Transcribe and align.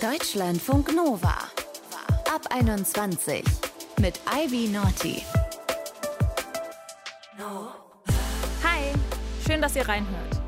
Deutschlandfunk 0.00 0.94
Nova. 0.94 1.34
Ab 2.30 2.42
21 2.50 3.42
mit 3.98 4.20
Ivy 4.30 4.68
Naughty. 4.68 5.22
Hi, 8.62 8.92
schön, 9.46 9.62
dass 9.62 9.74
ihr 9.74 9.88
reinhört. 9.88 10.42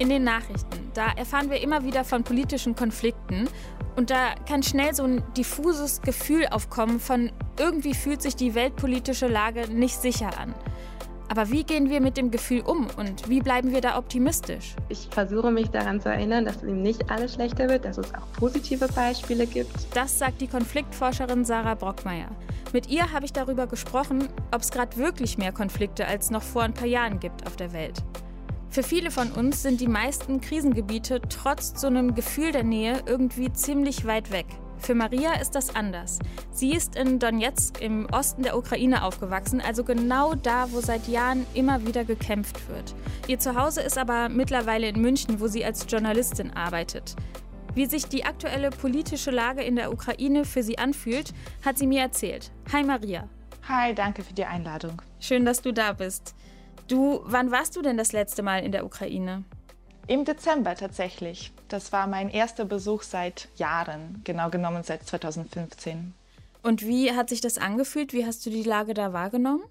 In 0.00 0.08
den 0.08 0.24
Nachrichten, 0.24 0.90
da 0.94 1.12
erfahren 1.12 1.48
wir 1.48 1.60
immer 1.60 1.84
wieder 1.84 2.04
von 2.04 2.24
politischen 2.24 2.74
Konflikten 2.74 3.48
und 3.94 4.10
da 4.10 4.34
kann 4.48 4.64
schnell 4.64 4.92
so 4.96 5.04
ein 5.04 5.22
diffuses 5.34 6.02
Gefühl 6.02 6.48
aufkommen 6.48 6.98
von 6.98 7.30
irgendwie 7.60 7.94
fühlt 7.94 8.20
sich 8.20 8.34
die 8.34 8.56
weltpolitische 8.56 9.28
Lage 9.28 9.68
nicht 9.68 10.00
sicher 10.02 10.36
an. 10.38 10.56
Aber 11.32 11.50
wie 11.50 11.64
gehen 11.64 11.88
wir 11.88 12.02
mit 12.02 12.18
dem 12.18 12.30
Gefühl 12.30 12.60
um 12.60 12.88
und 12.98 13.26
wie 13.26 13.40
bleiben 13.40 13.72
wir 13.72 13.80
da 13.80 13.96
optimistisch? 13.96 14.76
Ich 14.90 15.08
versuche 15.10 15.50
mich 15.50 15.70
daran 15.70 15.98
zu 15.98 16.10
erinnern, 16.10 16.44
dass 16.44 16.62
eben 16.62 16.82
nicht 16.82 17.10
alles 17.10 17.32
schlechter 17.32 17.70
wird, 17.70 17.86
dass 17.86 17.96
es 17.96 18.12
auch 18.12 18.30
positive 18.38 18.86
Beispiele 18.88 19.46
gibt. 19.46 19.72
Das 19.94 20.18
sagt 20.18 20.42
die 20.42 20.46
Konfliktforscherin 20.46 21.46
Sarah 21.46 21.74
Brockmeier. 21.74 22.28
Mit 22.74 22.90
ihr 22.90 23.10
habe 23.14 23.24
ich 23.24 23.32
darüber 23.32 23.66
gesprochen, 23.66 24.28
ob 24.54 24.60
es 24.60 24.70
gerade 24.70 24.94
wirklich 24.98 25.38
mehr 25.38 25.52
Konflikte 25.52 26.06
als 26.06 26.30
noch 26.30 26.42
vor 26.42 26.64
ein 26.64 26.74
paar 26.74 26.86
Jahren 26.86 27.18
gibt 27.18 27.46
auf 27.46 27.56
der 27.56 27.72
Welt. 27.72 28.04
Für 28.68 28.82
viele 28.82 29.10
von 29.10 29.32
uns 29.32 29.62
sind 29.62 29.80
die 29.80 29.88
meisten 29.88 30.42
Krisengebiete 30.42 31.22
trotz 31.30 31.80
so 31.80 31.86
einem 31.86 32.14
Gefühl 32.14 32.52
der 32.52 32.64
Nähe 32.64 33.04
irgendwie 33.06 33.50
ziemlich 33.54 34.04
weit 34.04 34.32
weg. 34.32 34.44
Für 34.82 34.96
Maria 34.96 35.34
ist 35.34 35.54
das 35.54 35.76
anders. 35.76 36.18
Sie 36.50 36.74
ist 36.74 36.96
in 36.96 37.20
Donetsk 37.20 37.80
im 37.80 38.08
Osten 38.10 38.42
der 38.42 38.58
Ukraine 38.58 39.04
aufgewachsen, 39.04 39.60
also 39.60 39.84
genau 39.84 40.34
da, 40.34 40.72
wo 40.72 40.80
seit 40.80 41.06
Jahren 41.06 41.46
immer 41.54 41.86
wieder 41.86 42.04
gekämpft 42.04 42.68
wird. 42.68 42.92
Ihr 43.28 43.38
Zuhause 43.38 43.80
ist 43.80 43.96
aber 43.96 44.28
mittlerweile 44.28 44.88
in 44.88 45.00
München, 45.00 45.38
wo 45.38 45.46
sie 45.46 45.64
als 45.64 45.86
Journalistin 45.88 46.50
arbeitet. 46.50 47.14
Wie 47.74 47.86
sich 47.86 48.06
die 48.06 48.24
aktuelle 48.24 48.70
politische 48.70 49.30
Lage 49.30 49.62
in 49.62 49.76
der 49.76 49.92
Ukraine 49.92 50.44
für 50.44 50.64
sie 50.64 50.78
anfühlt, 50.78 51.32
hat 51.64 51.78
sie 51.78 51.86
mir 51.86 52.02
erzählt. 52.02 52.50
Hi 52.72 52.82
Maria. 52.82 53.28
Hi, 53.68 53.94
danke 53.94 54.24
für 54.24 54.34
die 54.34 54.44
Einladung. 54.44 55.00
Schön, 55.20 55.44
dass 55.44 55.62
du 55.62 55.72
da 55.72 55.92
bist. 55.92 56.34
Du, 56.88 57.20
wann 57.24 57.52
warst 57.52 57.76
du 57.76 57.82
denn 57.82 57.96
das 57.96 58.10
letzte 58.10 58.42
Mal 58.42 58.64
in 58.64 58.72
der 58.72 58.84
Ukraine? 58.84 59.44
Im 60.06 60.24
Dezember 60.24 60.74
tatsächlich. 60.74 61.52
Das 61.68 61.92
war 61.92 62.06
mein 62.06 62.28
erster 62.28 62.64
Besuch 62.64 63.02
seit 63.02 63.48
Jahren, 63.56 64.20
genau 64.24 64.50
genommen 64.50 64.82
seit 64.82 65.06
2015. 65.06 66.14
Und 66.62 66.82
wie 66.82 67.12
hat 67.12 67.28
sich 67.28 67.40
das 67.40 67.58
angefühlt? 67.58 68.12
Wie 68.12 68.26
hast 68.26 68.44
du 68.46 68.50
die 68.50 68.62
Lage 68.62 68.94
da 68.94 69.12
wahrgenommen? 69.12 69.62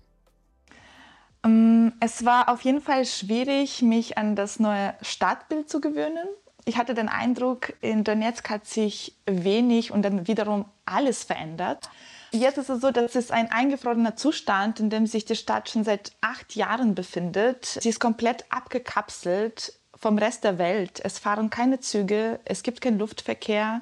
Ähm, 1.44 1.94
es 2.00 2.26
war 2.26 2.50
auf 2.50 2.62
jeden 2.62 2.82
Fall 2.82 3.06
schwierig, 3.06 3.82
mich 3.82 4.18
an 4.18 4.36
das 4.36 4.60
neue 4.60 4.94
Stadtbild 5.02 5.70
zu 5.70 5.82
gewöhnen. 5.82 6.28
Ich 6.66 6.78
hatte 6.78 6.94
den 6.94 7.10
Eindruck, 7.10 7.74
in 7.82 8.04
Donetsk 8.04 8.50
hat 8.50 8.68
sich 8.68 9.16
wenig 9.26 9.92
und 9.92 10.04
dann 10.04 10.28
wiederum 10.28 10.66
alles 10.86 11.24
verändert. 11.24 11.90
Jetzt 12.32 12.58
ist 12.58 12.70
es 12.70 12.82
so, 12.82 12.92
dass 12.92 13.16
es 13.16 13.32
ein 13.32 13.52
eingefrorener 13.52 14.16
Zustand, 14.16 14.80
in 14.80 14.90
dem 14.90 15.06
sich 15.06 15.26
die 15.26 15.36
Stadt 15.36 15.70
schon 15.70 15.84
seit 15.84 16.14
acht 16.22 16.56
Jahren 16.56 16.96
befindet. 16.96 17.66
Sie 17.66 17.90
ist 17.90 18.00
komplett 18.00 18.46
abgekapselt 18.50 19.74
vom 20.02 20.18
Rest 20.18 20.44
der 20.44 20.58
Welt. 20.58 21.00
Es 21.04 21.20
fahren 21.20 21.52
keine 21.52 21.80
Züge, 21.80 22.40
es 22.44 22.64
gibt 22.64 22.82
keinen 22.82 22.98
Luftverkehr. 22.98 23.82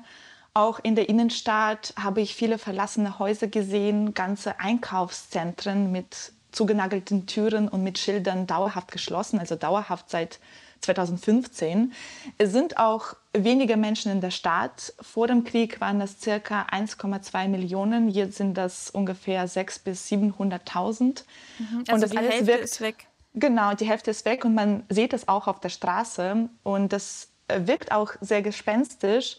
Auch 0.53 0.79
in 0.83 0.95
der 0.95 1.07
Innenstadt 1.07 1.93
habe 1.97 2.19
ich 2.19 2.35
viele 2.35 2.57
verlassene 2.57 3.19
Häuser 3.19 3.47
gesehen, 3.47 4.13
ganze 4.13 4.59
Einkaufszentren 4.59 5.91
mit 5.91 6.33
zugenagelten 6.51 7.25
Türen 7.25 7.69
und 7.69 7.83
mit 7.83 7.99
Schildern 7.99 8.47
dauerhaft 8.47 8.91
geschlossen, 8.91 9.39
also 9.39 9.55
dauerhaft 9.55 10.09
seit 10.09 10.39
2015. 10.81 11.93
Es 12.37 12.51
sind 12.51 12.77
auch 12.77 13.15
weniger 13.33 13.77
Menschen 13.77 14.11
in 14.11 14.21
der 14.21 14.31
Stadt. 14.31 14.93
Vor 15.01 15.27
dem 15.27 15.43
Krieg 15.43 15.79
waren 15.79 15.99
das 15.99 16.19
circa 16.19 16.63
1,2 16.71 17.47
Millionen. 17.47 18.09
Jetzt 18.09 18.37
sind 18.37 18.55
das 18.55 18.89
ungefähr 18.89 19.47
600.000 19.47 19.83
bis 19.83 20.07
700.000. 20.07 21.23
Mhm, 21.59 21.83
also 21.87 21.93
und 21.93 22.01
das 22.01 22.11
alles 22.11 22.31
Hälfte 22.31 22.47
wirkt, 22.47 22.63
ist 22.63 22.81
weg. 22.81 23.08
Genau, 23.33 23.73
die 23.73 23.87
Hälfte 23.87 24.11
ist 24.11 24.25
weg 24.25 24.43
und 24.45 24.55
man 24.55 24.83
sieht 24.89 25.13
es 25.13 25.27
auch 25.27 25.47
auf 25.47 25.59
der 25.59 25.69
Straße 25.69 26.49
und 26.63 26.93
das 26.93 27.31
wirkt 27.47 27.91
auch 27.91 28.13
sehr 28.21 28.41
gespenstisch. 28.41 29.37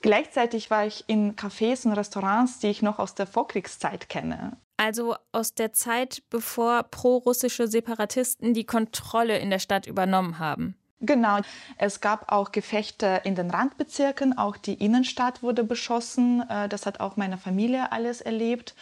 Gleichzeitig 0.00 0.70
war 0.70 0.86
ich 0.86 1.04
in 1.08 1.34
Cafés 1.34 1.86
und 1.86 1.92
Restaurants, 1.92 2.60
die 2.60 2.68
ich 2.68 2.82
noch 2.82 2.98
aus 2.98 3.14
der 3.14 3.26
Vorkriegszeit 3.26 4.08
kenne. 4.08 4.56
Also 4.76 5.16
aus 5.32 5.54
der 5.54 5.72
Zeit, 5.72 6.22
bevor 6.30 6.84
prorussische 6.84 7.66
Separatisten 7.66 8.54
die 8.54 8.64
Kontrolle 8.64 9.38
in 9.38 9.50
der 9.50 9.58
Stadt 9.58 9.86
übernommen 9.86 10.38
haben. 10.38 10.76
Genau. 11.00 11.40
Es 11.76 12.00
gab 12.00 12.32
auch 12.32 12.50
Gefechte 12.50 13.20
in 13.24 13.34
den 13.34 13.50
Randbezirken, 13.50 14.36
auch 14.36 14.56
die 14.56 14.74
Innenstadt 14.74 15.42
wurde 15.42 15.62
beschossen. 15.62 16.42
Äh, 16.48 16.68
das 16.68 16.86
hat 16.86 17.00
auch 17.00 17.16
meine 17.16 17.38
Familie 17.38 17.92
alles 17.92 18.20
erlebt. 18.20 18.74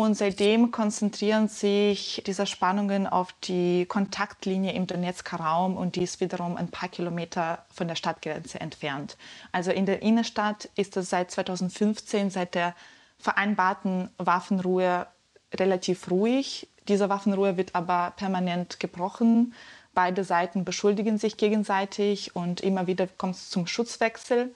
Und 0.00 0.14
seitdem 0.14 0.70
konzentrieren 0.70 1.48
sich 1.48 2.22
diese 2.24 2.46
Spannungen 2.46 3.06
auf 3.06 3.34
die 3.44 3.84
Kontaktlinie 3.84 4.72
im 4.72 4.86
Donetsker 4.86 5.36
Raum 5.36 5.76
und 5.76 5.94
die 5.94 6.02
ist 6.04 6.22
wiederum 6.22 6.56
ein 6.56 6.70
paar 6.70 6.88
Kilometer 6.88 7.66
von 7.70 7.86
der 7.86 7.96
Stadtgrenze 7.96 8.58
entfernt. 8.62 9.18
Also 9.52 9.72
in 9.72 9.84
der 9.84 10.00
Innenstadt 10.00 10.70
ist 10.74 10.96
es 10.96 11.10
seit 11.10 11.30
2015, 11.30 12.30
seit 12.30 12.54
der 12.54 12.74
vereinbarten 13.18 14.08
Waffenruhe, 14.16 15.06
relativ 15.52 16.10
ruhig. 16.10 16.66
Diese 16.88 17.10
Waffenruhe 17.10 17.58
wird 17.58 17.74
aber 17.74 18.14
permanent 18.16 18.80
gebrochen. 18.80 19.52
Beide 19.92 20.24
Seiten 20.24 20.64
beschuldigen 20.64 21.18
sich 21.18 21.36
gegenseitig 21.36 22.34
und 22.34 22.62
immer 22.62 22.86
wieder 22.86 23.06
kommt 23.06 23.34
es 23.34 23.50
zum 23.50 23.66
Schutzwechsel. 23.66 24.54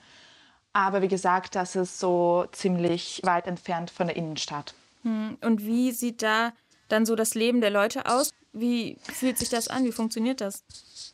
Aber 0.73 1.03
wie 1.03 1.07
gesagt, 1.07 1.53
das 1.53 1.75
ist 1.75 1.99
so 1.99 2.47
ziemlich 2.51 3.21
weit 3.23 3.45
entfernt 3.45 3.91
von 3.91 4.07
der 4.07 4.15
Innenstadt. 4.15 4.73
Hm, 5.05 5.37
und 5.41 5.65
wie 5.65 5.91
sieht 5.91 6.21
da 6.21 6.51
dann 6.89 7.05
so 7.05 7.15
das 7.15 7.35
Leben 7.35 7.61
der 7.61 7.69
Leute 7.69 8.05
aus? 8.07 8.31
Wie 8.51 8.97
fühlt 9.01 9.37
sich 9.37 9.49
das 9.49 9.67
an? 9.67 9.85
Wie 9.85 9.91
funktioniert 9.91 10.41
das? 10.41 10.63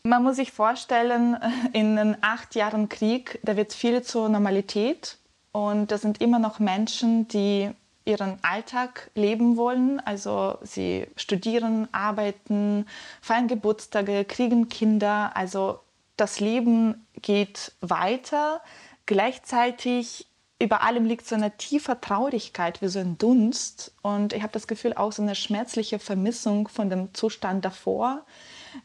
Man 0.03 0.23
muss 0.23 0.37
sich 0.37 0.51
vorstellen, 0.51 1.37
in 1.73 1.95
den 1.95 2.17
acht 2.21 2.55
Jahren 2.55 2.89
Krieg, 2.89 3.39
da 3.43 3.55
wird 3.55 3.73
viel 3.73 4.01
zur 4.01 4.29
Normalität. 4.29 5.17
Und 5.51 5.91
das 5.91 6.01
sind 6.01 6.21
immer 6.21 6.39
noch 6.39 6.59
Menschen, 6.59 7.27
die 7.27 7.69
ihren 8.05 8.37
Alltag 8.41 9.11
leben 9.15 9.57
wollen. 9.57 9.99
Also 9.99 10.57
sie 10.61 11.07
studieren, 11.17 11.87
arbeiten, 11.91 12.85
feiern 13.21 13.47
Geburtstage, 13.47 14.25
kriegen 14.25 14.69
Kinder. 14.69 15.35
Also 15.35 15.79
das 16.15 16.39
Leben 16.39 17.05
geht 17.21 17.73
weiter. 17.81 18.61
Gleichzeitig 19.05 20.27
über 20.61 20.81
allem 20.81 21.05
liegt 21.05 21.27
so 21.27 21.35
eine 21.35 21.55
tiefe 21.57 21.99
Traurigkeit 21.99 22.81
wie 22.81 22.87
so 22.87 22.99
ein 22.99 23.17
Dunst. 23.17 23.91
Und 24.01 24.33
ich 24.33 24.41
habe 24.41 24.53
das 24.53 24.67
Gefühl 24.67 24.93
auch 24.93 25.11
so 25.11 25.21
eine 25.21 25.35
schmerzliche 25.35 25.99
Vermissung 25.99 26.67
von 26.67 26.89
dem 26.89 27.13
Zustand 27.13 27.65
davor. 27.65 28.25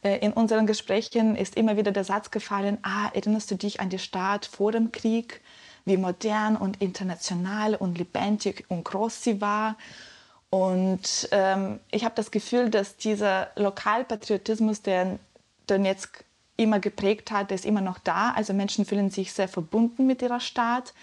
Äh, 0.03 0.19
in 0.19 0.32
unseren 0.32 0.66
Gesprächen 0.66 1.36
ist 1.36 1.56
immer 1.56 1.76
wieder 1.76 1.92
der 1.92 2.04
Satz 2.04 2.31
gefallen, 2.31 2.78
ah, 2.82 3.10
erinnerst 3.15 3.50
du 3.50 3.56
dich 3.56 3.81
an 3.81 3.91
die 3.91 3.98
Stadt 3.98 4.47
vor 4.47 4.72
dem 4.72 4.92
Krieg, 4.92 5.41
wie 5.84 5.97
modern 5.97 6.56
und 6.56 6.82
international 6.82 7.75
und 7.75 7.98
lebendig 7.98 8.65
und 8.69 8.84
groß 8.84 9.22
sie 9.22 9.41
war. 9.41 9.76
Und 10.50 11.28
ähm, 11.32 11.81
ich 11.91 12.04
habe 12.04 12.15
das 12.15 12.31
Gefühl, 12.31 12.70
dass 12.70 12.97
dieser 12.97 13.50
Lokalpatriotismus, 13.56 14.82
der 14.82 15.19
Donetsk 15.66 16.25
immer 16.56 16.81
geprägt 16.81 17.31
hat, 17.31 17.50
der 17.50 17.56
ist 17.56 17.66
immer 17.66 17.81
noch 17.81 17.98
da. 17.98 18.32
Also 18.32 18.53
Menschen 18.53 18.84
fühlen 18.84 19.10
sich 19.10 19.32
sehr 19.32 19.48
verbunden 19.48 20.06
mit 20.06 20.22
ihrer 20.22 20.41
Stadt. 20.41 20.94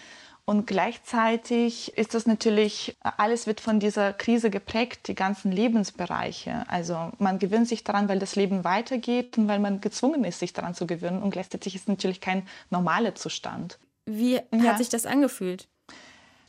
Und 0.46 0.66
gleichzeitig 0.66 1.96
ist 1.96 2.12
das 2.12 2.26
natürlich, 2.26 2.96
alles 3.00 3.46
wird 3.46 3.62
von 3.62 3.80
dieser 3.80 4.12
Krise 4.12 4.50
geprägt, 4.50 5.08
die 5.08 5.14
ganzen 5.14 5.50
Lebensbereiche. 5.50 6.64
Also 6.68 7.12
man 7.18 7.38
gewöhnt 7.38 7.66
sich 7.66 7.82
daran, 7.82 8.10
weil 8.10 8.18
das 8.18 8.36
Leben 8.36 8.62
weitergeht 8.62 9.38
und 9.38 9.48
weil 9.48 9.58
man 9.58 9.80
gezwungen 9.80 10.22
ist, 10.24 10.40
sich 10.40 10.52
daran 10.52 10.74
zu 10.74 10.86
gewöhnen. 10.86 11.22
Und 11.22 11.30
gleichzeitig 11.30 11.74
ist 11.74 11.82
es 11.82 11.88
natürlich 11.88 12.20
kein 12.20 12.46
normaler 12.68 13.14
Zustand. 13.14 13.78
Wie 14.04 14.34
ja. 14.34 14.62
hat 14.64 14.78
sich 14.78 14.90
das 14.90 15.06
angefühlt? 15.06 15.66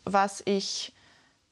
Was 0.03 0.43
ich 0.45 0.91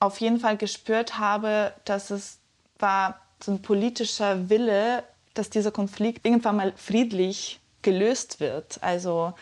auf 0.01 0.19
jeden 0.19 0.39
Fall 0.39 0.57
gespürt 0.57 1.17
habe, 1.17 1.73
dass 1.85 2.09
es 2.09 2.39
war 2.77 3.21
so 3.41 3.53
ein 3.53 3.61
politischer 3.61 4.49
Wille, 4.49 5.05
dass 5.33 5.49
dieser 5.49 5.71
Konflikt 5.71 6.25
irgendwann 6.25 6.57
mal 6.57 6.73
friedlich 6.75 7.61
gelöst 7.81 8.41
wird. 8.41 8.79
Also 8.81 9.33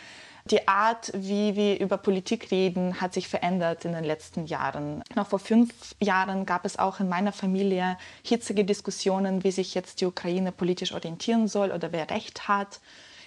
die 0.45 0.67
Art, 0.67 1.11
wie 1.13 1.55
wir 1.55 1.79
über 1.79 1.97
Politik 1.97 2.51
reden, 2.51 2.99
hat 2.99 3.13
sich 3.13 3.27
verändert 3.27 3.85
in 3.85 3.93
den 3.93 4.03
letzten 4.03 4.45
Jahren. 4.45 5.03
Noch 5.15 5.27
vor 5.27 5.39
fünf 5.39 5.71
Jahren 5.99 6.45
gab 6.45 6.65
es 6.65 6.79
auch 6.79 6.99
in 6.99 7.09
meiner 7.09 7.31
Familie 7.31 7.97
hitzige 8.23 8.65
Diskussionen, 8.65 9.43
wie 9.43 9.51
sich 9.51 9.75
jetzt 9.75 10.01
die 10.01 10.05
Ukraine 10.05 10.51
politisch 10.51 10.93
orientieren 10.93 11.47
soll 11.47 11.71
oder 11.71 11.91
wer 11.91 12.09
Recht 12.09 12.47
hat 12.47 12.79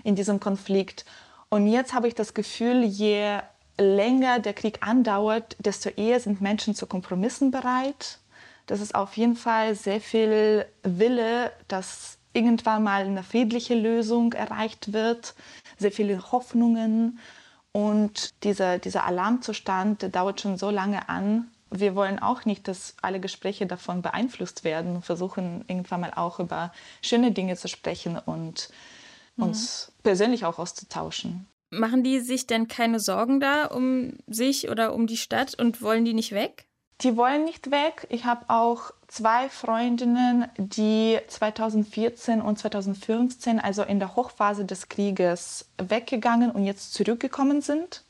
in 0.03 0.17
diesem 0.17 0.41
Konflikt. 0.41 1.05
Und 1.49 1.69
jetzt 1.69 1.95
habe 1.95 2.09
ich 2.09 2.15
das 2.15 2.35
Gefühl, 2.35 2.83
je 2.83 3.39
länger 3.79 4.41
der 4.41 4.55
Krieg 4.55 4.79
andauert, 4.87 5.57
desto 5.59 5.89
eher 5.91 6.21
sind 6.21 6.41
Menschen 6.41 6.75
zu 6.75 6.87
Kompromissen 6.87 7.51
bereit. 7.51 8.19
Das 8.67 8.81
ist 8.81 8.95
auf 8.95 9.17
jeden 9.17 9.37
Fall 9.37 9.75
sehr 9.75 10.01
viel 10.01 10.67
Wille, 10.83 11.53
dass 11.69 12.19
irgendwann 12.35 12.83
mal 12.83 13.05
eine 13.05 13.23
friedliche 13.23 13.75
Lösung 13.75 14.33
erreicht 14.35 14.93
wird 14.93 15.35
sehr 15.79 15.93
viele 15.93 16.33
Hoffnungen. 16.33 17.19
Und 17.73 18.45
dieser, 18.45 18.79
dieser 18.79 19.05
Alarmzustand 19.05 20.03
der 20.03 20.09
dauert 20.09 20.41
schon 20.41 20.59
so 20.59 20.71
lange 20.71 21.09
an. 21.09 21.51
Wir 21.71 21.97
wollen 21.97 22.21
auch 22.21 22.45
nicht, 22.45 22.69
dass 22.69 22.95
alle 23.03 23.19
Gespräche 23.19 23.67
davon 23.67 24.01
beeinflusst 24.01 24.63
werden 24.63 24.97
und 24.97 25.05
versuchen 25.05 25.65
irgendwann 25.67 26.03
mal 26.03 26.13
auch 26.15 26.39
über 26.39 26.73
schöne 27.03 27.33
Dinge 27.33 27.57
zu 27.57 27.67
sprechen 27.67 28.17
und 28.17 28.69
mhm. 29.37 29.45
uns 29.45 29.93
persönlich 30.05 30.45
auch 30.45 30.59
auszutauschen. 30.59 31.47
Machen 31.71 32.05
die 32.05 32.21
sich 32.21 32.47
denn 32.47 32.69
keine 32.69 33.01
Sorgen 33.01 33.41
da 33.41 33.65
um 33.65 34.19
sich 34.29 34.69
oder 34.69 34.95
um 34.95 35.09
die 35.09 35.17
Stadt 35.17 35.59
und 35.59 35.83
wollen 35.83 36.05
die 36.05 36.15
nicht 36.15 36.31
weg? 36.31 36.67
Die 37.01 37.17
wollen 37.17 37.45
nicht 37.45 37.71
weg. 37.71 38.07
Ich 38.09 38.25
habe 38.25 38.45
auch 38.49 38.93
zwei 39.09 39.49
Freundinnen, 39.49 40.47
die 40.57 41.19
2014 41.27 42.41
und 42.41 42.59
2015, 42.59 43.59
also 43.59 43.83
in 43.83 43.99
der 43.99 44.15
Hochphase 44.17 44.65
des 44.65 44.89
Krieges, 44.89 45.69
weggegangen 45.77 46.51
und 46.51 46.65
jetzt 46.65 46.95
zurückgekommen 46.95 47.63
sind. 47.63 48.05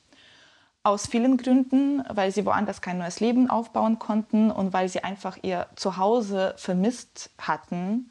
Aus 0.82 1.06
vielen 1.06 1.38
Gründen, 1.38 2.04
weil 2.10 2.30
sie 2.30 2.44
woanders 2.44 2.82
kein 2.82 2.98
neues 2.98 3.20
Leben 3.20 3.48
aufbauen 3.48 3.98
konnten 3.98 4.50
und 4.50 4.74
weil 4.74 4.90
sie 4.90 5.02
einfach 5.02 5.38
ihr 5.40 5.66
Zuhause 5.76 6.54
vermisst 6.58 7.30
hatten. 7.38 8.10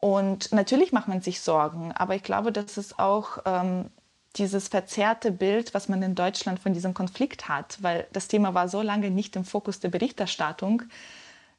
Und 0.00 0.50
natürlich 0.50 0.92
macht 0.92 1.08
man 1.08 1.20
sich 1.20 1.42
Sorgen, 1.42 1.92
aber 1.92 2.14
ich 2.14 2.22
glaube, 2.22 2.52
dass 2.52 2.78
es 2.78 2.98
auch 2.98 3.38
ähm, 3.44 3.90
dieses 4.36 4.68
verzerrte 4.68 5.32
Bild, 5.32 5.74
was 5.74 5.88
man 5.88 6.02
in 6.02 6.14
Deutschland 6.14 6.60
von 6.60 6.72
diesem 6.72 6.94
Konflikt 6.94 7.48
hat, 7.48 7.78
weil 7.80 8.06
das 8.12 8.28
Thema 8.28 8.54
war 8.54 8.68
so 8.68 8.82
lange 8.82 9.10
nicht 9.10 9.36
im 9.36 9.44
Fokus 9.44 9.80
der 9.80 9.88
Berichterstattung, 9.88 10.82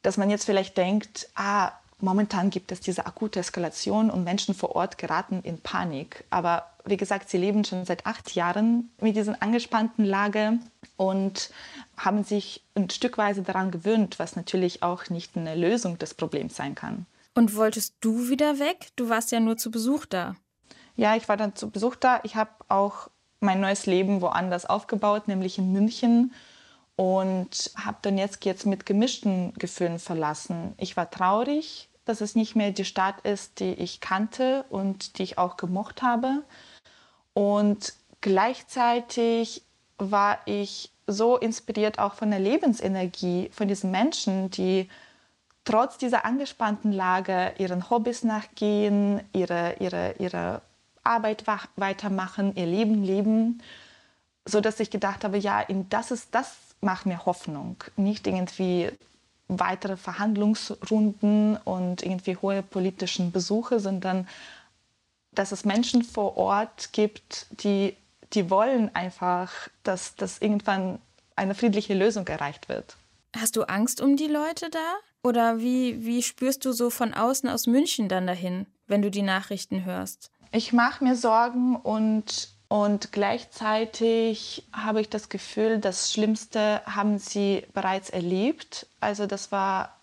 dass 0.02 0.18
man 0.18 0.30
jetzt 0.30 0.46
vielleicht 0.46 0.78
denkt, 0.78 1.28
ah, 1.36 1.72
momentan 2.00 2.50
gibt 2.50 2.72
es 2.72 2.80
diese 2.80 3.06
akute 3.06 3.40
Eskalation 3.40 4.10
und 4.10 4.24
Menschen 4.24 4.56
vor 4.56 4.76
Ort 4.76 4.98
geraten 4.98 5.42
in 5.44 5.60
Panik. 5.60 6.24
Aber 6.30 6.68
wie 6.86 6.98
gesagt, 6.98 7.30
sie 7.30 7.38
leben 7.38 7.64
schon 7.64 7.86
seit 7.86 8.06
acht 8.06 8.34
Jahren 8.34 8.90
mit 9.00 9.16
dieser 9.16 9.42
angespannten 9.42 10.06
Lage 10.06 10.58
und 10.98 11.52
haben 11.98 12.24
sich 12.24 12.64
ein 12.76 12.90
Stückweise 12.90 13.44
daran 13.44 13.70
gewöhnt, 13.72 14.18
was 14.18 14.36
natürlich 14.36 14.82
auch 14.82 15.10
nicht 15.10 15.38
eine 15.38 15.56
Lösung 15.56 16.00
des 16.00 16.14
Problems 16.14 16.56
sein 16.56 16.74
kann. 16.74 17.06
Und 17.34 17.56
wolltest 17.56 17.96
du 18.02 18.30
wieder 18.30 18.60
weg? 18.60 18.88
Du 18.96 19.10
warst 19.10 19.32
ja 19.32 19.40
nur 19.40 19.58
zu 19.58 19.72
Besuch 19.72 20.06
da. 20.06 20.36
Ja, 20.96 21.16
ich 21.16 21.28
war 21.30 21.38
dann 21.38 21.56
zu 21.56 21.70
Besuch 21.70 21.96
da. 21.96 22.20
Ich 22.24 22.36
habe 22.36 22.52
auch 22.68 23.10
mein 23.40 23.60
neues 23.60 23.86
Leben 23.86 24.22
woanders 24.22 24.66
aufgebaut, 24.66 25.28
nämlich 25.28 25.58
in 25.58 25.72
München. 25.72 26.34
Und 26.96 27.72
habe 27.76 27.98
Donetsk 28.02 28.46
jetzt 28.46 28.66
mit 28.66 28.86
gemischten 28.86 29.54
Gefühlen 29.56 29.98
verlassen. 29.98 30.76
Ich 30.78 30.96
war 30.98 31.10
traurig, 31.10 31.90
dass 32.06 32.22
es 32.22 32.36
nicht 32.36 32.56
mehr 32.56 32.72
die 32.72 32.86
Stadt 32.86 33.22
ist, 33.22 33.60
die 33.60 33.74
ich 33.74 34.02
kannte 34.02 34.66
und 34.70 35.18
die 35.18 35.24
ich 35.24 35.38
auch 35.38 35.58
gemocht 35.58 36.02
habe. 36.02 36.44
Und 37.34 37.94
gleichzeitig 38.20 39.64
war 39.98 40.40
ich 40.46 40.92
so 41.08 41.38
inspiriert 41.38 42.00
auch 42.00 42.14
von 42.14 42.30
der 42.30 42.40
Lebensenergie 42.40 43.50
von 43.52 43.68
diesen 43.68 43.92
Menschen, 43.92 44.50
die 44.52 44.90
trotz 45.64 45.98
dieser 45.98 46.26
angespannten 46.26 46.92
Lage 46.92 47.54
ihren 47.58 47.90
Hobbys 47.90 48.24
nachgehen, 48.24 49.22
ihre, 49.34 49.76
ihre, 49.80 50.16
ihre 50.18 50.62
Arbeit 51.04 51.46
weitermachen, 51.76 52.56
ihr 52.56 52.66
Leben 52.66 53.04
leben, 53.04 53.62
so 54.46 54.62
dass 54.62 54.80
ich 54.80 54.90
gedacht 54.90 55.24
habe, 55.24 55.38
ja, 55.38 55.66
das 55.90 56.12
ist 56.12 56.34
das 56.34 56.56
macht 56.82 57.06
mir 57.06 57.26
Hoffnung, 57.26 57.78
nicht 57.96 58.28
irgendwie 58.28 58.90
weitere 59.48 59.98
Verhandlungsrunden 59.98 61.58
und 61.58 62.04
irgendwie 62.04 62.38
hohe 62.38 62.64
politischen 62.64 63.32
Besuche, 63.32 63.80
sondern 63.80 64.28
dass 65.32 65.52
es 65.52 65.64
Menschen 65.66 66.04
vor 66.04 66.38
Ort 66.38 66.92
gibt, 66.94 67.48
die, 67.64 67.96
die 68.34 68.50
wollen 68.50 68.94
einfach, 68.96 69.52
dass, 69.84 70.16
dass 70.16 70.40
irgendwann 70.40 71.00
eine 71.36 71.56
friedliche 71.56 71.94
Lösung 71.94 72.28
erreicht 72.28 72.70
wird. 72.70 72.98
Hast 73.36 73.56
du 73.56 73.64
Angst 73.64 74.02
um 74.02 74.18
die 74.18 74.28
Leute 74.28 74.70
da? 74.70 74.96
Oder 75.24 75.60
wie, 75.60 76.04
wie 76.04 76.24
spürst 76.24 76.66
du 76.66 76.72
so 76.72 76.90
von 76.90 77.14
außen 77.14 77.48
aus 77.48 77.68
München 77.68 78.10
dann 78.10 78.28
dahin, 78.28 78.66
wenn 78.88 79.02
du 79.02 79.12
die 79.12 79.22
Nachrichten 79.22 79.86
hörst? 79.86 80.32
Ich 80.54 80.74
mache 80.74 81.04
mir 81.04 81.16
Sorgen 81.16 81.78
und, 81.78 82.50
und 82.68 83.14
gleichzeitig 83.14 84.68
habe 84.74 85.00
ich 85.00 85.10
das 85.10 85.30
Gefühl, 85.30 85.80
das 85.80 86.12
Schlimmste 86.12 86.82
haben 86.86 87.20
sie 87.20 87.66
bereits 87.74 88.10
erlebt. 88.10 88.86
Also 89.00 89.28
das 89.28 89.54
war 89.54 89.96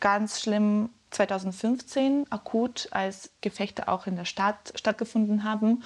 ganz 0.00 0.40
schlimm 0.40 0.88
2015 1.10 2.26
akut, 2.30 2.88
als 2.92 3.30
Gefechte 3.42 3.88
auch 3.88 4.06
in 4.06 4.16
der 4.16 4.24
Stadt 4.24 4.72
stattgefunden 4.74 5.44
haben. 5.44 5.82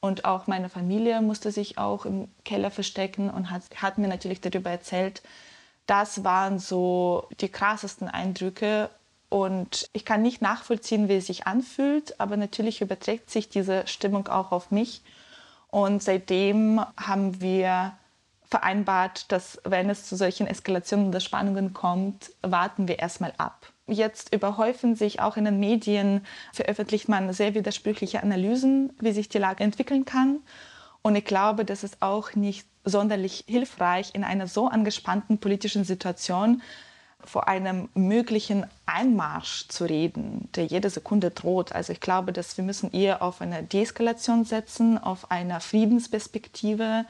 Und 0.00 0.24
auch 0.24 0.48
meine 0.48 0.68
Familie 0.68 1.22
musste 1.22 1.52
sich 1.52 1.78
auch 1.78 2.04
im 2.04 2.28
Keller 2.44 2.72
verstecken 2.72 3.30
und 3.30 3.52
hat, 3.52 3.62
hat 3.76 3.96
mir 3.96 4.08
natürlich 4.08 4.40
darüber 4.40 4.70
erzählt. 4.70 5.22
Das 5.86 6.24
waren 6.24 6.58
so 6.58 7.28
die 7.40 7.48
krassesten 7.48 8.08
Eindrücke 8.08 8.90
und 9.32 9.88
ich 9.94 10.04
kann 10.04 10.20
nicht 10.20 10.42
nachvollziehen, 10.42 11.08
wie 11.08 11.16
es 11.16 11.28
sich 11.28 11.46
anfühlt, 11.46 12.20
aber 12.20 12.36
natürlich 12.36 12.82
überträgt 12.82 13.30
sich 13.30 13.48
diese 13.48 13.86
Stimmung 13.86 14.28
auch 14.28 14.52
auf 14.52 14.70
mich. 14.70 15.00
Und 15.68 16.02
seitdem 16.02 16.84
haben 16.98 17.40
wir 17.40 17.94
vereinbart, 18.50 19.32
dass 19.32 19.58
wenn 19.64 19.88
es 19.88 20.04
zu 20.04 20.16
solchen 20.16 20.46
Eskalationen 20.46 21.08
oder 21.08 21.20
Spannungen 21.20 21.72
kommt, 21.72 22.30
warten 22.42 22.88
wir 22.88 22.98
erstmal 22.98 23.32
ab. 23.38 23.72
Jetzt 23.86 24.34
überhäufen 24.34 24.96
sich 24.96 25.20
auch 25.20 25.38
in 25.38 25.46
den 25.46 25.58
Medien, 25.58 26.26
veröffentlicht 26.52 27.08
man 27.08 27.32
sehr 27.32 27.54
widersprüchliche 27.54 28.22
Analysen, 28.22 28.92
wie 29.00 29.12
sich 29.12 29.30
die 29.30 29.38
Lage 29.38 29.64
entwickeln 29.64 30.04
kann. 30.04 30.40
Und 31.00 31.16
ich 31.16 31.24
glaube, 31.24 31.64
das 31.64 31.84
ist 31.84 32.02
auch 32.02 32.34
nicht 32.34 32.66
sonderlich 32.84 33.44
hilfreich 33.48 34.10
in 34.12 34.24
einer 34.24 34.46
so 34.46 34.68
angespannten 34.68 35.38
politischen 35.38 35.84
Situation, 35.84 36.60
vor 37.24 37.48
einem 37.48 37.88
möglichen 37.94 38.66
Einmarsch 38.86 39.68
zu 39.68 39.84
reden, 39.84 40.48
der 40.54 40.66
jede 40.66 40.90
Sekunde 40.90 41.30
droht. 41.30 41.72
Also 41.72 41.92
ich 41.92 42.00
glaube, 42.00 42.32
dass 42.32 42.56
wir 42.56 42.64
müssen 42.64 42.92
eher 42.92 43.22
auf 43.22 43.40
eine 43.40 43.62
Deeskalation 43.62 44.44
setzen, 44.44 44.98
auf 44.98 45.30
eine 45.30 45.60
Friedensperspektive. 45.60 47.04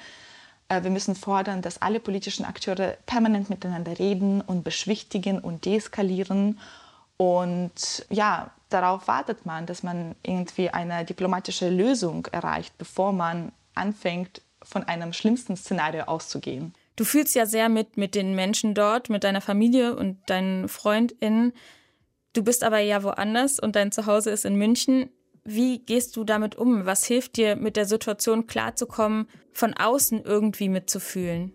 Äh, 0.69 0.83
wir 0.83 0.91
müssen 0.91 1.15
fordern, 1.15 1.63
dass 1.63 1.81
alle 1.81 2.01
politischen 2.01 2.45
Akteure 2.45 2.97
permanent 3.07 3.51
miteinander 3.51 3.99
reden 3.99 4.41
und 4.41 4.65
beschwichtigen 4.65 5.39
und 5.39 5.65
deeskalieren. 5.65 6.59
Und 7.17 8.07
ja, 8.11 8.51
darauf 8.69 9.09
wartet 9.09 9.47
man, 9.47 9.67
dass 9.67 9.83
man 9.83 10.15
irgendwie 10.23 10.71
eine 10.71 11.05
diplomatische 11.05 11.69
Lösung 11.69 12.27
erreicht, 12.27 12.77
bevor 12.79 13.13
man 13.13 13.53
anfängt, 13.75 14.43
von 14.63 14.85
einem 14.85 15.13
schlimmsten 15.13 15.57
Szenario 15.57 16.05
auszugehen. 16.05 16.75
Du 16.97 17.05
fühlst 17.05 17.35
ja 17.35 17.47
sehr 17.47 17.69
mit, 17.69 17.97
mit 17.97 18.15
den 18.15 18.35
Menschen 18.35 18.75
dort, 18.75 19.09
mit 19.09 19.25
deiner 19.25 19.41
Familie 19.41 19.97
und 19.97 20.19
deinen 20.27 20.69
FreundInnen. 20.69 21.53
Du 22.33 22.43
bist 22.43 22.65
aber 22.65 22.79
ja 22.81 23.03
woanders 23.03 23.59
und 23.59 23.77
dein 23.77 23.93
Zuhause 23.93 24.31
ist 24.31 24.45
in 24.45 24.57
München. 24.57 25.11
Wie 25.45 25.81
gehst 25.81 26.17
du 26.17 26.25
damit 26.25 26.55
um? 26.55 26.87
Was 26.87 27.05
hilft 27.05 27.37
dir, 27.37 27.57
mit 27.57 27.77
der 27.77 27.87
Situation 27.87 28.47
klarzukommen, 28.47 29.27
von 29.53 29.75
außen 29.75 30.23
irgendwie 30.23 30.69
mitzufühlen? 30.69 31.53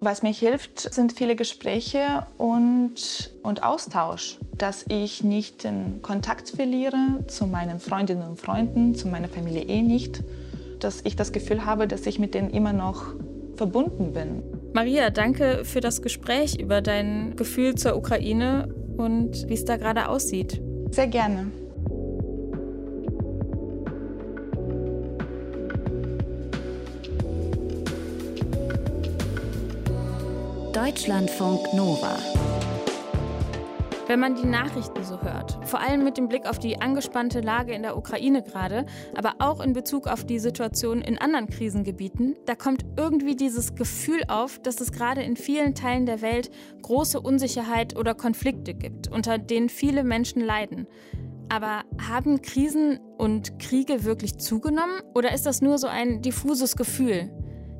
Was 0.00 0.22
mir 0.22 0.32
hilft, 0.32 0.94
sind 0.94 1.12
viele 1.12 1.34
Gespräche 1.34 2.24
und, 2.36 3.32
und 3.42 3.64
Austausch, 3.64 4.38
dass 4.56 4.84
ich 4.88 5.24
nicht 5.24 5.64
den 5.64 6.02
Kontakt 6.02 6.50
verliere 6.50 7.24
zu 7.26 7.48
meinen 7.48 7.80
Freundinnen 7.80 8.22
und 8.22 8.40
Freunden, 8.40 8.94
zu 8.94 9.08
meiner 9.08 9.28
Familie 9.28 9.62
eh 9.62 9.82
nicht, 9.82 10.22
dass 10.78 11.00
ich 11.04 11.16
das 11.16 11.32
Gefühl 11.32 11.64
habe, 11.64 11.88
dass 11.88 12.06
ich 12.06 12.20
mit 12.20 12.34
denen 12.34 12.50
immer 12.50 12.72
noch 12.72 13.14
verbunden 13.56 14.12
bin. 14.12 14.57
Maria, 14.78 15.10
danke 15.10 15.64
für 15.64 15.80
das 15.80 16.02
Gespräch 16.02 16.54
über 16.60 16.80
dein 16.80 17.34
Gefühl 17.34 17.74
zur 17.74 17.96
Ukraine 17.96 18.72
und 18.96 19.48
wie 19.48 19.54
es 19.54 19.64
da 19.64 19.76
gerade 19.76 20.08
aussieht. 20.08 20.62
Sehr 20.92 21.08
gerne. 21.08 21.50
Deutschlandfunk 30.72 31.74
Nova. 31.74 32.16
Wenn 34.08 34.20
man 34.20 34.34
die 34.36 34.46
Nachrichten 34.46 35.04
so 35.04 35.20
hört, 35.20 35.58
vor 35.68 35.80
allem 35.80 36.02
mit 36.02 36.16
dem 36.16 36.28
Blick 36.28 36.46
auf 36.48 36.58
die 36.58 36.80
angespannte 36.80 37.42
Lage 37.42 37.74
in 37.74 37.82
der 37.82 37.94
Ukraine 37.94 38.42
gerade, 38.42 38.86
aber 39.14 39.34
auch 39.38 39.60
in 39.60 39.74
Bezug 39.74 40.06
auf 40.06 40.24
die 40.24 40.38
Situation 40.38 41.02
in 41.02 41.18
anderen 41.18 41.46
Krisengebieten, 41.46 42.34
da 42.46 42.54
kommt 42.54 42.86
irgendwie 42.96 43.36
dieses 43.36 43.74
Gefühl 43.74 44.22
auf, 44.28 44.60
dass 44.60 44.80
es 44.80 44.92
gerade 44.92 45.22
in 45.22 45.36
vielen 45.36 45.74
Teilen 45.74 46.06
der 46.06 46.22
Welt 46.22 46.50
große 46.80 47.20
Unsicherheit 47.20 47.98
oder 47.98 48.14
Konflikte 48.14 48.72
gibt, 48.72 49.08
unter 49.08 49.36
denen 49.36 49.68
viele 49.68 50.04
Menschen 50.04 50.40
leiden. 50.40 50.86
Aber 51.50 51.82
haben 52.08 52.40
Krisen 52.40 53.00
und 53.18 53.58
Kriege 53.58 54.04
wirklich 54.04 54.38
zugenommen 54.38 55.02
oder 55.14 55.34
ist 55.34 55.44
das 55.44 55.60
nur 55.60 55.76
so 55.76 55.86
ein 55.86 56.22
diffuses 56.22 56.76
Gefühl? 56.76 57.30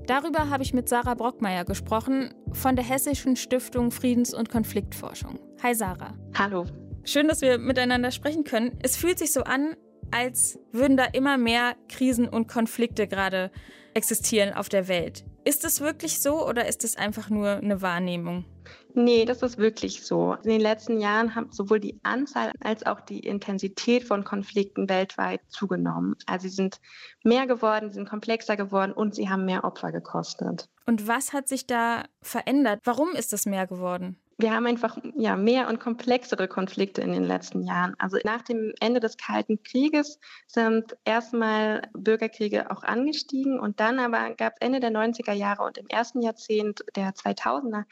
Darüber 0.08 0.48
habe 0.48 0.62
ich 0.62 0.72
mit 0.72 0.88
Sarah 0.88 1.12
Brockmeier 1.12 1.66
gesprochen 1.66 2.32
von 2.52 2.76
der 2.76 2.84
Hessischen 2.84 3.36
Stiftung 3.36 3.90
Friedens- 3.90 4.32
und 4.32 4.48
Konfliktforschung. 4.48 5.38
Hi 5.62 5.74
Sarah. 5.74 6.14
Hallo. 6.32 6.64
Schön, 7.04 7.28
dass 7.28 7.42
wir 7.42 7.58
miteinander 7.58 8.10
sprechen 8.10 8.42
können. 8.42 8.78
Es 8.82 8.96
fühlt 8.96 9.18
sich 9.18 9.34
so 9.34 9.42
an, 9.42 9.76
als 10.10 10.58
würden 10.72 10.96
da 10.96 11.04
immer 11.04 11.36
mehr 11.36 11.76
Krisen 11.90 12.26
und 12.26 12.48
Konflikte 12.48 13.06
gerade 13.06 13.50
existieren 13.92 14.54
auf 14.54 14.70
der 14.70 14.88
Welt. 14.88 15.26
Ist 15.44 15.66
es 15.66 15.82
wirklich 15.82 16.20
so 16.20 16.42
oder 16.48 16.66
ist 16.66 16.84
es 16.84 16.96
einfach 16.96 17.28
nur 17.28 17.58
eine 17.58 17.82
Wahrnehmung? 17.82 18.46
Nee, 18.94 19.24
das 19.24 19.42
ist 19.42 19.58
wirklich 19.58 20.04
so. 20.04 20.36
In 20.42 20.50
den 20.50 20.60
letzten 20.60 21.00
Jahren 21.00 21.34
haben 21.34 21.52
sowohl 21.52 21.78
die 21.78 22.00
Anzahl 22.02 22.52
als 22.60 22.84
auch 22.86 23.00
die 23.00 23.20
Intensität 23.20 24.04
von 24.04 24.24
Konflikten 24.24 24.88
weltweit 24.88 25.40
zugenommen. 25.48 26.16
Also 26.26 26.48
sie 26.48 26.54
sind 26.54 26.80
mehr 27.22 27.46
geworden, 27.46 27.90
sie 27.90 27.94
sind 27.94 28.08
komplexer 28.08 28.56
geworden 28.56 28.92
und 28.92 29.14
sie 29.14 29.28
haben 29.28 29.44
mehr 29.44 29.64
Opfer 29.64 29.92
gekostet. 29.92 30.68
Und 30.86 31.06
was 31.06 31.32
hat 31.32 31.48
sich 31.48 31.66
da 31.66 32.04
verändert? 32.22 32.80
Warum 32.84 33.10
ist 33.10 33.32
es 33.32 33.46
mehr 33.46 33.66
geworden? 33.66 34.18
Wir 34.38 34.52
haben 34.52 34.66
einfach 34.66 34.96
ja, 35.16 35.36
mehr 35.36 35.68
und 35.68 35.80
komplexere 35.80 36.46
Konflikte 36.46 37.02
in 37.02 37.12
den 37.12 37.24
letzten 37.24 37.62
Jahren. 37.62 37.94
Also 37.98 38.18
nach 38.22 38.42
dem 38.42 38.72
Ende 38.80 39.00
des 39.00 39.16
Kalten 39.16 39.62
Krieges 39.64 40.20
sind 40.46 40.96
erstmal 41.04 41.82
Bürgerkriege 41.92 42.70
auch 42.70 42.84
angestiegen 42.84 43.58
und 43.58 43.80
dann 43.80 43.98
aber 43.98 44.34
gab 44.36 44.54
es 44.54 44.66
Ende 44.66 44.78
der 44.78 44.92
90er 44.92 45.32
Jahre 45.32 45.64
und 45.64 45.76
im 45.76 45.88
ersten 45.88 46.22
Jahrzehnt 46.22 46.84
der 46.94 47.10
2000er 47.10 47.84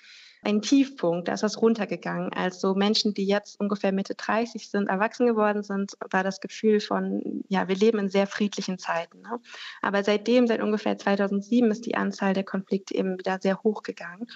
einen 0.46 0.62
Tiefpunkt, 0.62 1.26
da 1.26 1.32
ist 1.32 1.42
das 1.42 1.60
runtergegangen. 1.60 2.32
Also 2.32 2.74
Menschen, 2.74 3.14
die 3.14 3.26
jetzt 3.26 3.58
ungefähr 3.58 3.90
Mitte 3.90 4.14
30 4.14 4.70
sind, 4.70 4.88
erwachsen 4.88 5.26
geworden 5.26 5.64
sind, 5.64 5.94
war 6.12 6.22
das 6.22 6.40
Gefühl 6.40 6.78
von, 6.78 7.42
ja, 7.48 7.66
wir 7.66 7.74
leben 7.74 7.98
in 7.98 8.08
sehr 8.08 8.28
friedlichen 8.28 8.78
Zeiten. 8.78 9.22
Ne? 9.22 9.40
Aber 9.82 10.04
seitdem, 10.04 10.46
seit 10.46 10.62
ungefähr 10.62 10.96
2007, 10.96 11.70
ist 11.72 11.86
die 11.86 11.96
Anzahl 11.96 12.32
der 12.32 12.44
Konflikte 12.44 12.94
eben 12.94 13.18
wieder 13.18 13.40
sehr 13.40 13.60
hoch 13.64 13.82
gegangen. 13.82 14.26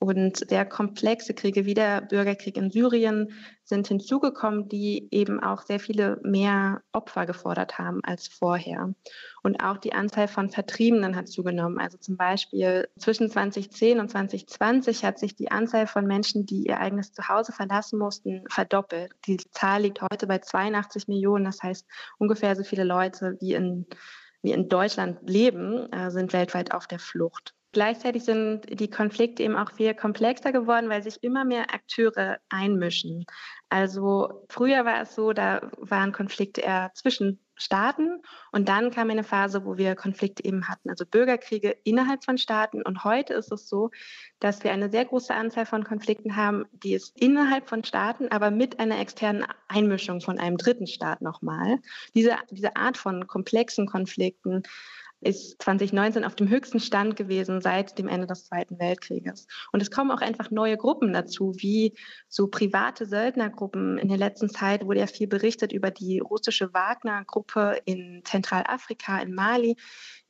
Und 0.00 0.48
sehr 0.48 0.64
komplexe 0.64 1.34
Kriege 1.34 1.64
wie 1.64 1.74
der 1.74 2.02
Bürgerkrieg 2.02 2.56
in 2.56 2.70
Syrien 2.70 3.32
sind 3.64 3.88
hinzugekommen, 3.88 4.68
die 4.68 5.08
eben 5.10 5.42
auch 5.42 5.62
sehr 5.62 5.80
viele 5.80 6.20
mehr 6.22 6.82
Opfer 6.92 7.26
gefordert 7.26 7.78
haben 7.78 8.00
als 8.04 8.28
vorher. 8.28 8.94
Und 9.42 9.60
auch 9.60 9.76
die 9.76 9.94
Anzahl 9.94 10.28
von 10.28 10.50
Vertriebenen 10.50 11.16
hat 11.16 11.26
zugenommen. 11.28 11.80
Also 11.80 11.98
zum 11.98 12.16
Beispiel 12.16 12.88
zwischen 12.96 13.28
2010 13.28 13.98
und 13.98 14.08
2020 14.08 15.04
hat 15.04 15.18
sich 15.18 15.34
die 15.34 15.50
Anzahl 15.50 15.88
von 15.88 16.06
Menschen, 16.06 16.46
die 16.46 16.68
ihr 16.68 16.78
eigenes 16.78 17.12
Zuhause 17.12 17.50
verlassen 17.50 17.98
mussten, 17.98 18.44
verdoppelt. 18.48 19.10
Die 19.26 19.38
Zahl 19.50 19.82
liegt 19.82 20.00
heute 20.00 20.28
bei 20.28 20.38
82 20.38 21.08
Millionen. 21.08 21.44
Das 21.44 21.60
heißt, 21.60 21.84
ungefähr 22.18 22.54
so 22.54 22.62
viele 22.62 22.84
Leute 22.84 23.36
wie 23.40 23.54
in, 23.54 23.86
wie 24.42 24.52
in 24.52 24.68
Deutschland 24.68 25.28
leben, 25.28 25.92
äh, 25.92 26.12
sind 26.12 26.32
weltweit 26.32 26.72
auf 26.72 26.86
der 26.86 27.00
Flucht. 27.00 27.57
Gleichzeitig 27.72 28.24
sind 28.24 28.80
die 28.80 28.88
Konflikte 28.88 29.42
eben 29.42 29.56
auch 29.56 29.72
viel 29.72 29.94
komplexer 29.94 30.52
geworden, 30.52 30.88
weil 30.88 31.02
sich 31.02 31.22
immer 31.22 31.44
mehr 31.44 31.74
Akteure 31.74 32.38
einmischen. 32.48 33.26
Also 33.68 34.46
früher 34.48 34.86
war 34.86 35.02
es 35.02 35.14
so, 35.14 35.32
da 35.34 35.70
waren 35.76 36.12
Konflikte 36.12 36.62
eher 36.62 36.90
zwischen 36.94 37.40
Staaten 37.56 38.22
und 38.52 38.68
dann 38.68 38.90
kam 38.90 39.10
eine 39.10 39.24
Phase, 39.24 39.64
wo 39.64 39.76
wir 39.76 39.96
Konflikte 39.96 40.44
eben 40.44 40.68
hatten, 40.68 40.88
also 40.88 41.04
Bürgerkriege 41.04 41.76
innerhalb 41.84 42.24
von 42.24 42.38
Staaten. 42.38 42.82
Und 42.82 43.04
heute 43.04 43.34
ist 43.34 43.52
es 43.52 43.68
so, 43.68 43.90
dass 44.38 44.64
wir 44.64 44.72
eine 44.72 44.90
sehr 44.90 45.04
große 45.04 45.34
Anzahl 45.34 45.66
von 45.66 45.84
Konflikten 45.84 46.36
haben, 46.36 46.64
die 46.72 46.94
ist 46.94 47.20
innerhalb 47.20 47.68
von 47.68 47.84
Staaten, 47.84 48.28
aber 48.28 48.50
mit 48.50 48.78
einer 48.80 49.00
externen 49.00 49.44
Einmischung 49.66 50.20
von 50.20 50.38
einem 50.38 50.56
dritten 50.56 50.86
Staat 50.86 51.20
nochmal. 51.20 51.78
Diese, 52.14 52.36
diese 52.50 52.76
Art 52.76 52.96
von 52.96 53.26
komplexen 53.26 53.86
Konflikten 53.86 54.62
ist 55.20 55.60
2019 55.62 56.24
auf 56.24 56.36
dem 56.36 56.48
höchsten 56.48 56.80
Stand 56.80 57.16
gewesen 57.16 57.60
seit 57.60 57.98
dem 57.98 58.08
Ende 58.08 58.26
des 58.26 58.44
Zweiten 58.44 58.78
Weltkrieges. 58.78 59.46
Und 59.72 59.80
es 59.80 59.90
kommen 59.90 60.10
auch 60.10 60.20
einfach 60.20 60.50
neue 60.50 60.76
Gruppen 60.76 61.12
dazu, 61.12 61.54
wie 61.56 61.94
so 62.28 62.48
private 62.48 63.06
Söldnergruppen. 63.06 63.98
In 63.98 64.08
der 64.08 64.18
letzten 64.18 64.48
Zeit 64.48 64.84
wurde 64.84 65.00
ja 65.00 65.06
viel 65.06 65.26
berichtet 65.26 65.72
über 65.72 65.90
die 65.90 66.20
russische 66.20 66.72
Wagner-Gruppe 66.72 67.80
in 67.84 68.22
Zentralafrika, 68.24 69.20
in 69.20 69.34
Mali, 69.34 69.76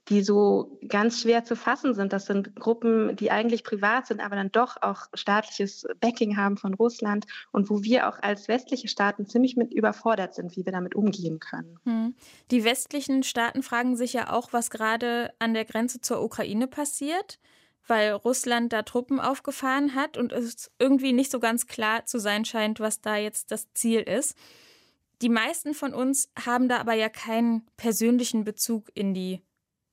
die 0.09 0.23
so 0.23 0.79
ganz 0.88 1.21
schwer 1.21 1.45
zu 1.45 1.57
fassen 1.57 1.95
sind. 1.95 2.12
Das 2.12 2.27
sind 2.27 2.57
Gruppen, 2.57 3.15
die 3.17 3.31
eigentlich 3.31 3.65
privat 3.65 4.07
sind, 4.07 4.21
aber 4.21 4.37
dann 4.37 4.50
doch 4.50 4.81
auch 4.81 5.07
staatliches 5.15 5.87
Backing 6.00 6.37
haben 6.37 6.57
von 6.57 6.75
Russland 6.75 7.27
und 7.53 7.69
wo 7.69 7.83
wir 7.83 8.09
auch 8.09 8.19
als 8.23 8.49
westliche 8.49 8.88
Staaten 8.88 9.27
ziemlich 9.27 9.57
mit 9.57 9.73
überfordert 9.73 10.35
sind, 10.35 10.57
wie 10.57 10.65
wir 10.65 10.73
damit 10.73 10.95
umgehen 10.95 11.41
können. 11.41 11.79
Hm. 11.85 12.15
Die 12.50 12.65
westlichen 12.65 13.23
Staaten 13.23 13.62
fragen 13.62 13.97
sich 13.97 14.12
ja 14.12 14.33
auch, 14.33 14.53
was 14.53 14.71
gerade 14.71 15.33
an 15.38 15.55
der 15.55 15.65
Grenze 15.65 16.00
zur 16.00 16.23
Ukraine 16.23 16.67
passiert 16.67 17.38
weil 17.91 18.12
Russland 18.12 18.73
da 18.73 18.83
Truppen 18.83 19.19
aufgefahren 19.19 19.95
hat 19.95 20.19
und 20.19 20.33
es 20.33 20.71
irgendwie 20.79 21.15
nicht 21.15 21.31
so 21.31 21.41
ganz 21.41 21.67
klar 21.67 22.05
zu 22.05 22.19
sein 22.19 22.45
scheint, 22.45 22.81
was 22.81 23.00
da 23.00 23.17
jetzt 23.17 23.50
das 23.50 23.73
Ziel 23.73 24.00
ist. 24.00 24.37
Die 25.23 25.29
meisten 25.29 25.75
von 25.75 25.95
uns 25.95 26.31
haben 26.38 26.69
da 26.69 26.79
aber 26.79 26.95
ja 26.95 27.09
keinen 27.09 27.67
persönlichen 27.77 28.45
Bezug 28.45 28.91
in 28.95 29.15
die 29.15 29.43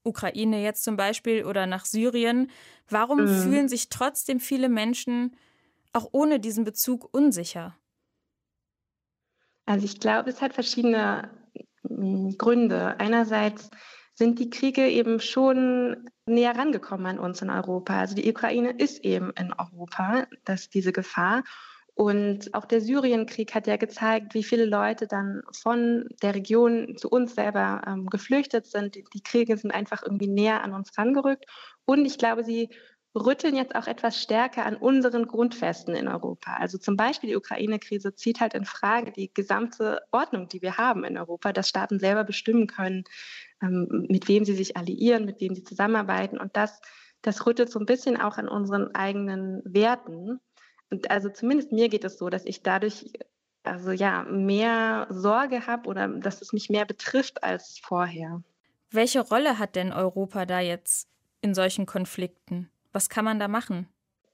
Ukraine 0.05 0.61
jetzt 0.61 0.83
zum 0.83 0.97
Beispiel 0.97 1.43
oder 1.43 1.65
nach 1.65 1.85
Syrien. 1.85 2.49
Warum 2.89 3.21
mhm. 3.21 3.41
fühlen 3.41 3.69
sich 3.69 3.89
trotzdem 3.89 4.39
viele 4.39 4.69
Menschen 4.69 5.35
auch 5.93 6.09
ohne 6.11 6.39
diesen 6.39 6.63
Bezug 6.63 7.09
unsicher? 7.13 7.75
Also 9.65 9.85
ich 9.85 9.99
glaube, 9.99 10.29
es 10.29 10.41
hat 10.41 10.53
verschiedene 10.53 11.29
hm, 11.87 12.37
Gründe. 12.37 12.99
Einerseits 12.99 13.69
sind 14.13 14.39
die 14.39 14.49
Kriege 14.49 14.87
eben 14.87 15.19
schon 15.19 16.09
näher 16.25 16.57
rangekommen 16.57 17.05
an 17.05 17.19
uns 17.19 17.41
in 17.41 17.49
Europa. 17.49 17.99
Also 17.99 18.15
die 18.15 18.29
Ukraine 18.29 18.71
ist 18.71 19.03
eben 19.03 19.31
in 19.31 19.53
Europa, 19.53 20.27
das 20.45 20.61
ist 20.61 20.73
diese 20.73 20.93
Gefahr. 20.93 21.43
Und 21.95 22.53
auch 22.53 22.65
der 22.65 22.81
Syrienkrieg 22.81 23.55
hat 23.55 23.67
ja 23.67 23.77
gezeigt, 23.77 24.33
wie 24.33 24.43
viele 24.43 24.65
Leute 24.65 25.07
dann 25.07 25.41
von 25.53 26.09
der 26.21 26.35
Region 26.35 26.97
zu 26.97 27.09
uns 27.09 27.35
selber 27.35 27.81
ähm, 27.87 28.07
geflüchtet 28.07 28.65
sind. 28.67 28.95
Die, 28.95 29.05
die 29.13 29.23
Kriege 29.23 29.55
sind 29.55 29.71
einfach 29.71 30.03
irgendwie 30.03 30.27
näher 30.27 30.61
an 30.61 30.73
uns 30.73 30.97
rangerückt. 30.97 31.45
Und 31.85 32.05
ich 32.05 32.17
glaube, 32.17 32.43
sie 32.43 32.69
rütteln 33.15 33.55
jetzt 33.55 33.75
auch 33.75 33.87
etwas 33.87 34.21
stärker 34.21 34.65
an 34.65 34.75
unseren 34.75 35.25
Grundfesten 35.25 35.95
in 35.95 36.09
Europa. 36.09 36.57
Also 36.57 36.77
zum 36.77 36.97
Beispiel 36.97 37.29
die 37.29 37.37
Ukraine-Krise 37.37 38.13
zieht 38.13 38.41
halt 38.41 38.53
in 38.53 38.65
Frage 38.65 39.13
die 39.13 39.33
gesamte 39.33 40.01
Ordnung, 40.11 40.49
die 40.49 40.61
wir 40.61 40.77
haben 40.77 41.05
in 41.05 41.17
Europa, 41.17 41.53
dass 41.53 41.69
Staaten 41.69 41.99
selber 41.99 42.25
bestimmen 42.25 42.67
können, 42.67 43.05
ähm, 43.61 44.05
mit 44.09 44.27
wem 44.27 44.43
sie 44.43 44.55
sich 44.55 44.75
alliieren, 44.75 45.23
mit 45.23 45.39
wem 45.39 45.55
sie 45.55 45.63
zusammenarbeiten. 45.63 46.37
Und 46.37 46.57
das, 46.57 46.81
das 47.21 47.45
rüttelt 47.45 47.71
so 47.71 47.79
ein 47.79 47.85
bisschen 47.85 48.19
auch 48.19 48.37
an 48.37 48.49
unseren 48.49 48.93
eigenen 48.93 49.61
Werten. 49.63 50.41
Und 50.89 51.09
also 51.11 51.29
zumindest 51.29 51.71
mir 51.71 51.89
geht 51.89 52.03
es 52.03 52.17
so, 52.17 52.29
dass 52.29 52.45
ich 52.45 52.61
dadurch 52.61 53.11
also 53.63 53.91
ja 53.91 54.23
mehr 54.23 55.07
Sorge 55.09 55.67
habe 55.67 55.89
oder 55.89 56.07
dass 56.07 56.41
es 56.41 56.53
mich 56.53 56.69
mehr 56.69 56.85
betrifft 56.85 57.43
als 57.43 57.79
vorher. 57.79 58.41
Welche 58.91 59.21
Rolle 59.21 59.59
hat 59.59 59.75
denn 59.75 59.91
Europa 59.91 60.45
da 60.45 60.59
jetzt 60.59 61.07
in 61.41 61.53
solchen 61.53 61.85
Konflikten? 61.85 62.69
Was 62.93 63.09
kann 63.09 63.25
man 63.25 63.39
da 63.39 63.47
machen? 63.47 63.87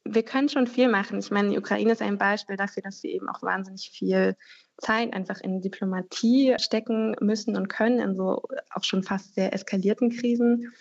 Wir 0.04 0.24
können 0.24 0.50
schon 0.50 0.68
viel 0.68 0.88
machen. 0.88 1.20
Ich 1.20 1.32
meine, 1.32 1.50
die 1.52 1.58
Ukraine 1.58 1.92
ist 1.92 2.02
ein 2.02 2.18
Beispiel 2.18 2.58
dafür, 2.58 2.84
dass 2.84 3.04
wir 3.04 3.12
eben 3.12 3.30
auch 3.30 3.42
wahnsinnig 3.42 3.92
viel 3.92 4.36
Zeit 4.78 5.14
einfach 5.14 5.40
in 5.42 5.62
Diplomatie 5.62 6.56
stecken 6.60 7.16
müssen 7.20 7.56
und 7.56 7.70
können, 7.70 8.00
in 8.00 8.16
so 8.16 8.44
auch 8.72 8.84
schon 8.84 9.04
fast 9.04 9.36
sehr 9.36 9.54
eskalierten 9.54 10.10
Krisen. 10.10 10.74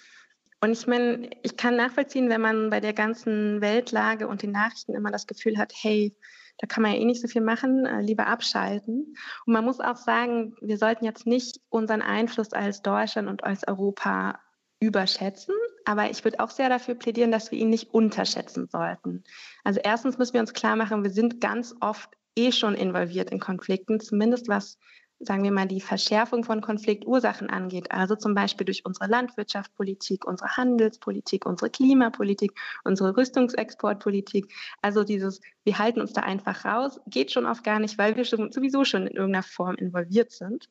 Und 0.62 0.72
ich 0.72 0.86
meine, 0.86 1.30
ich 1.42 1.56
kann 1.56 1.76
nachvollziehen, 1.76 2.28
wenn 2.28 2.40
man 2.40 2.70
bei 2.70 2.80
der 2.80 2.92
ganzen 2.92 3.60
Weltlage 3.60 4.28
und 4.28 4.42
den 4.42 4.52
Nachrichten 4.52 4.94
immer 4.94 5.10
das 5.10 5.26
Gefühl 5.26 5.56
hat, 5.56 5.72
hey, 5.74 6.14
da 6.58 6.66
kann 6.66 6.82
man 6.82 6.92
ja 6.92 6.98
eh 6.98 7.04
nicht 7.06 7.22
so 7.22 7.28
viel 7.28 7.40
machen, 7.40 7.86
äh, 7.86 8.02
lieber 8.02 8.26
abschalten. 8.26 9.16
Und 9.46 9.52
man 9.52 9.64
muss 9.64 9.80
auch 9.80 9.96
sagen, 9.96 10.54
wir 10.60 10.76
sollten 10.76 11.06
jetzt 11.06 11.26
nicht 11.26 11.60
unseren 11.70 12.02
Einfluss 12.02 12.52
als 12.52 12.82
Deutschland 12.82 13.28
und 13.28 13.44
als 13.44 13.66
Europa 13.66 14.38
überschätzen, 14.80 15.54
aber 15.86 16.10
ich 16.10 16.24
würde 16.24 16.40
auch 16.40 16.50
sehr 16.50 16.68
dafür 16.68 16.94
plädieren, 16.94 17.32
dass 17.32 17.50
wir 17.50 17.58
ihn 17.58 17.70
nicht 17.70 17.92
unterschätzen 17.92 18.68
sollten. 18.68 19.24
Also 19.64 19.80
erstens 19.82 20.18
müssen 20.18 20.34
wir 20.34 20.40
uns 20.40 20.52
klar 20.52 20.76
machen, 20.76 21.02
wir 21.02 21.10
sind 21.10 21.40
ganz 21.40 21.74
oft 21.80 22.10
eh 22.36 22.52
schon 22.52 22.74
involviert 22.74 23.30
in 23.30 23.40
Konflikten, 23.40 24.00
zumindest 24.00 24.48
was 24.48 24.78
sagen 25.20 25.44
wir 25.44 25.52
mal, 25.52 25.68
die 25.68 25.82
Verschärfung 25.82 26.44
von 26.44 26.62
Konfliktursachen 26.62 27.50
angeht, 27.50 27.92
also 27.92 28.16
zum 28.16 28.34
Beispiel 28.34 28.64
durch 28.64 28.86
unsere 28.86 29.06
Landwirtschaftspolitik, 29.06 30.26
unsere 30.26 30.56
Handelspolitik, 30.56 31.44
unsere 31.44 31.70
Klimapolitik, 31.70 32.52
unsere 32.84 33.16
Rüstungsexportpolitik. 33.16 34.50
Also 34.80 35.04
dieses, 35.04 35.40
wir 35.62 35.78
halten 35.78 36.00
uns 36.00 36.14
da 36.14 36.22
einfach 36.22 36.64
raus, 36.64 37.00
geht 37.06 37.30
schon 37.32 37.46
oft 37.46 37.62
gar 37.62 37.78
nicht, 37.78 37.98
weil 37.98 38.16
wir 38.16 38.24
sowieso 38.24 38.84
schon 38.84 39.06
in 39.06 39.14
irgendeiner 39.14 39.42
Form 39.42 39.76
involviert 39.76 40.32
sind. 40.32 40.68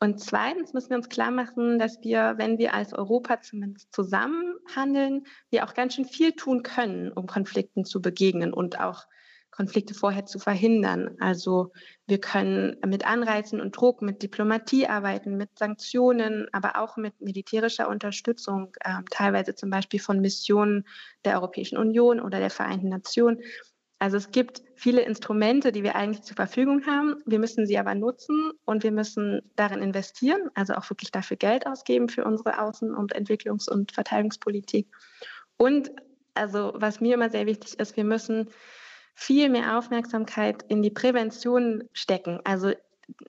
Und 0.00 0.20
zweitens 0.20 0.74
müssen 0.74 0.90
wir 0.90 0.96
uns 0.96 1.08
klar 1.08 1.30
machen, 1.30 1.78
dass 1.78 2.00
wir, 2.02 2.34
wenn 2.36 2.58
wir 2.58 2.74
als 2.74 2.92
Europa 2.92 3.40
zumindest 3.40 3.92
zusammen 3.92 4.54
handeln, 4.74 5.24
wir 5.50 5.64
auch 5.64 5.74
ganz 5.74 5.94
schön 5.94 6.04
viel 6.04 6.32
tun 6.32 6.62
können, 6.62 7.12
um 7.12 7.26
Konflikten 7.26 7.84
zu 7.84 8.00
begegnen 8.00 8.52
und 8.52 8.80
auch 8.80 9.06
Konflikte 9.58 9.92
vorher 9.92 10.24
zu 10.24 10.38
verhindern. 10.38 11.16
Also 11.18 11.72
wir 12.06 12.20
können 12.20 12.76
mit 12.86 13.04
Anreizen 13.04 13.60
und 13.60 13.76
Druck, 13.76 14.02
mit 14.02 14.22
Diplomatie 14.22 14.86
arbeiten, 14.86 15.36
mit 15.36 15.58
Sanktionen, 15.58 16.46
aber 16.52 16.80
auch 16.80 16.96
mit 16.96 17.20
militärischer 17.20 17.88
Unterstützung, 17.88 18.72
äh, 18.82 19.02
teilweise 19.10 19.56
zum 19.56 19.70
Beispiel 19.70 19.98
von 19.98 20.20
Missionen 20.20 20.86
der 21.24 21.34
Europäischen 21.34 21.76
Union 21.76 22.20
oder 22.20 22.38
der 22.38 22.50
Vereinten 22.50 22.88
Nationen. 22.88 23.40
Also 23.98 24.16
es 24.16 24.30
gibt 24.30 24.62
viele 24.76 25.00
Instrumente, 25.00 25.72
die 25.72 25.82
wir 25.82 25.96
eigentlich 25.96 26.22
zur 26.22 26.36
Verfügung 26.36 26.86
haben. 26.86 27.16
Wir 27.26 27.40
müssen 27.40 27.66
sie 27.66 27.78
aber 27.78 27.96
nutzen 27.96 28.52
und 28.64 28.84
wir 28.84 28.92
müssen 28.92 29.40
darin 29.56 29.82
investieren, 29.82 30.50
also 30.54 30.74
auch 30.74 30.88
wirklich 30.88 31.10
dafür 31.10 31.36
Geld 31.36 31.66
ausgeben 31.66 32.08
für 32.08 32.22
unsere 32.22 32.60
Außen- 32.60 32.94
und 32.94 33.16
Entwicklungs- 33.16 33.68
und 33.68 33.90
Verteidigungspolitik. 33.90 34.86
Und 35.56 35.90
also 36.34 36.74
was 36.76 37.00
mir 37.00 37.14
immer 37.14 37.30
sehr 37.30 37.46
wichtig 37.46 37.80
ist, 37.80 37.96
wir 37.96 38.04
müssen 38.04 38.50
viel 39.20 39.48
mehr 39.48 39.76
Aufmerksamkeit 39.76 40.64
in 40.68 40.80
die 40.80 40.90
Prävention 40.90 41.82
stecken. 41.92 42.38
Also 42.44 42.70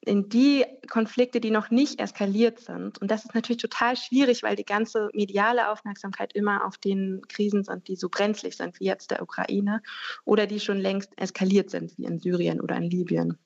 in 0.05 0.29
die 0.29 0.63
Konflikte, 0.87 1.41
die 1.41 1.49
noch 1.49 1.71
nicht 1.71 1.99
eskaliert 1.99 2.59
sind. 2.59 3.01
Und 3.01 3.09
das 3.09 3.25
ist 3.25 3.33
natürlich 3.33 3.61
total 3.61 3.97
schwierig, 3.97 4.43
weil 4.43 4.55
die 4.55 4.65
ganze 4.65 5.09
mediale 5.13 5.71
Aufmerksamkeit 5.71 6.33
immer 6.33 6.63
auf 6.63 6.77
den 6.77 7.21
Krisen 7.27 7.63
sind, 7.63 7.87
die 7.87 7.95
so 7.95 8.07
brenzlig 8.07 8.55
sind 8.55 8.79
wie 8.79 8.85
jetzt 8.85 9.09
der 9.09 9.23
Ukraine 9.23 9.81
oder 10.25 10.45
die 10.45 10.59
schon 10.59 10.77
längst 10.77 11.11
eskaliert 11.17 11.71
sind 11.71 11.97
wie 11.97 12.05
in 12.05 12.19
Syrien 12.19 12.61
oder 12.61 12.75
in 12.75 12.83
Libyen. 12.83 13.39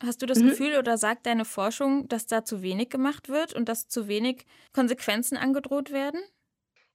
Hast 0.00 0.22
du 0.22 0.26
das 0.26 0.38
mhm. 0.38 0.50
Gefühl 0.50 0.78
oder 0.78 0.98
sagt 0.98 1.26
deine 1.26 1.44
Forschung, 1.44 2.06
dass 2.06 2.26
da 2.26 2.44
zu 2.44 2.62
wenig 2.62 2.90
gemacht 2.90 3.28
wird 3.28 3.54
und 3.54 3.68
dass 3.68 3.88
zu 3.88 4.06
wenig 4.06 4.46
Konsequenzen 4.72 5.36
angedroht 5.36 5.90
werden? 5.90 6.20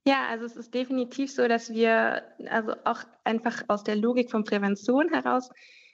Ja, 0.05 0.27
also 0.27 0.45
es 0.45 0.55
ist 0.55 0.73
definitiv 0.73 1.31
so, 1.31 1.47
dass 1.47 1.69
wir 1.69 2.23
also 2.49 2.73
auch 2.83 3.03
einfach 3.23 3.63
aus 3.69 3.83
der 3.83 3.95
Logik 3.95 4.31
von 4.31 4.43
Prävention 4.43 5.09
heraus 5.09 5.49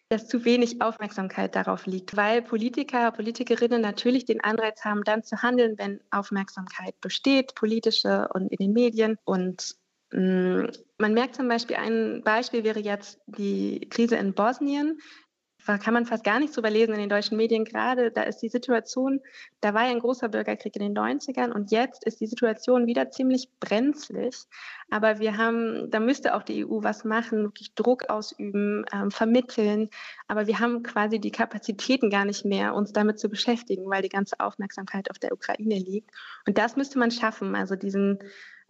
dass 0.09 0.27
zu 0.27 0.43
wenig 0.43 0.81
Aufmerksamkeit 0.81 1.55
darauf 1.55 1.85
liegt, 1.85 2.17
weil 2.17 2.41
Politiker, 2.41 3.11
Politikerinnen 3.11 3.79
natürlich 3.79 4.25
den 4.25 4.43
Anreiz 4.43 4.83
haben, 4.83 5.03
dann 5.03 5.23
zu 5.23 5.43
handeln, 5.43 5.77
wenn 5.77 6.01
Aufmerksamkeit 6.09 6.99
besteht, 6.99 7.53
politische 7.53 8.27
und 8.33 8.51
in 8.51 8.57
den 8.57 8.73
Medien. 8.73 9.17
Und 9.23 9.75
mh, 10.11 10.63
mm, 10.63 10.71
man 10.97 11.13
merkt 11.13 11.35
zum 11.35 11.47
Beispiel, 11.47 11.75
ein 11.75 12.23
Beispiel 12.23 12.63
wäre 12.63 12.79
jetzt 12.79 13.21
die 13.27 13.87
Krise 13.91 14.15
in 14.15 14.33
Bosnien 14.33 14.99
kann 15.65 15.93
man 15.93 16.05
fast 16.05 16.23
gar 16.23 16.39
nichts 16.39 16.55
drüber 16.55 16.69
lesen 16.69 16.93
in 16.93 16.99
den 16.99 17.09
deutschen 17.09 17.37
Medien 17.37 17.65
gerade. 17.65 18.11
Da 18.11 18.23
ist 18.23 18.37
die 18.37 18.49
Situation, 18.49 19.19
da 19.61 19.73
war 19.73 19.83
ja 19.83 19.91
ein 19.91 19.99
großer 19.99 20.29
Bürgerkrieg 20.29 20.75
in 20.75 20.81
den 20.81 20.97
90ern 20.97 21.51
und 21.51 21.71
jetzt 21.71 22.05
ist 22.05 22.21
die 22.21 22.27
Situation 22.27 22.87
wieder 22.87 23.11
ziemlich 23.11 23.49
brenzlig. 23.59 24.35
Aber 24.89 25.19
wir 25.19 25.37
haben, 25.37 25.91
da 25.91 25.99
müsste 25.99 26.35
auch 26.35 26.43
die 26.43 26.65
EU 26.65 26.81
was 26.81 27.03
machen, 27.03 27.43
wirklich 27.43 27.75
Druck 27.75 28.09
ausüben, 28.09 28.85
ähm, 28.91 29.11
vermitteln. 29.11 29.89
Aber 30.27 30.47
wir 30.47 30.59
haben 30.59 30.81
quasi 30.81 31.19
die 31.19 31.31
Kapazitäten 31.31 32.09
gar 32.09 32.25
nicht 32.25 32.45
mehr, 32.45 32.73
uns 32.73 32.91
damit 32.93 33.19
zu 33.19 33.29
beschäftigen, 33.29 33.89
weil 33.89 34.01
die 34.01 34.09
ganze 34.09 34.39
Aufmerksamkeit 34.39 35.11
auf 35.11 35.19
der 35.19 35.33
Ukraine 35.33 35.77
liegt. 35.77 36.09
Und 36.47 36.57
das 36.57 36.75
müsste 36.75 36.97
man 36.97 37.11
schaffen, 37.11 37.55
also 37.55 37.75
diesen 37.75 38.19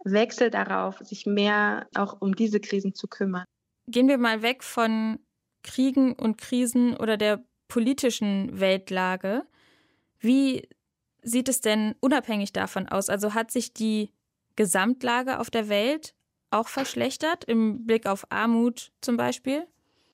Wechsel 0.04 0.50
darauf, 0.50 0.98
sich 0.98 1.26
mehr 1.26 1.86
auch 1.94 2.20
um 2.20 2.34
diese 2.34 2.60
Krisen 2.60 2.94
zu 2.94 3.06
kümmern. 3.06 3.44
Gehen 3.86 4.08
wir 4.08 4.18
mal 4.18 4.42
weg 4.42 4.62
von 4.62 5.18
Kriegen 5.62 6.12
und 6.12 6.38
Krisen 6.38 6.96
oder 6.96 7.16
der 7.16 7.44
politischen 7.68 8.60
Weltlage. 8.60 9.44
Wie 10.18 10.68
sieht 11.22 11.48
es 11.48 11.60
denn 11.60 11.94
unabhängig 12.00 12.52
davon 12.52 12.88
aus? 12.88 13.08
Also 13.08 13.34
hat 13.34 13.50
sich 13.50 13.72
die 13.72 14.10
Gesamtlage 14.56 15.38
auf 15.38 15.50
der 15.50 15.68
Welt 15.68 16.14
auch 16.50 16.68
verschlechtert 16.68 17.44
im 17.44 17.86
Blick 17.86 18.06
auf 18.06 18.26
Armut 18.30 18.92
zum 19.00 19.16
Beispiel? 19.16 19.66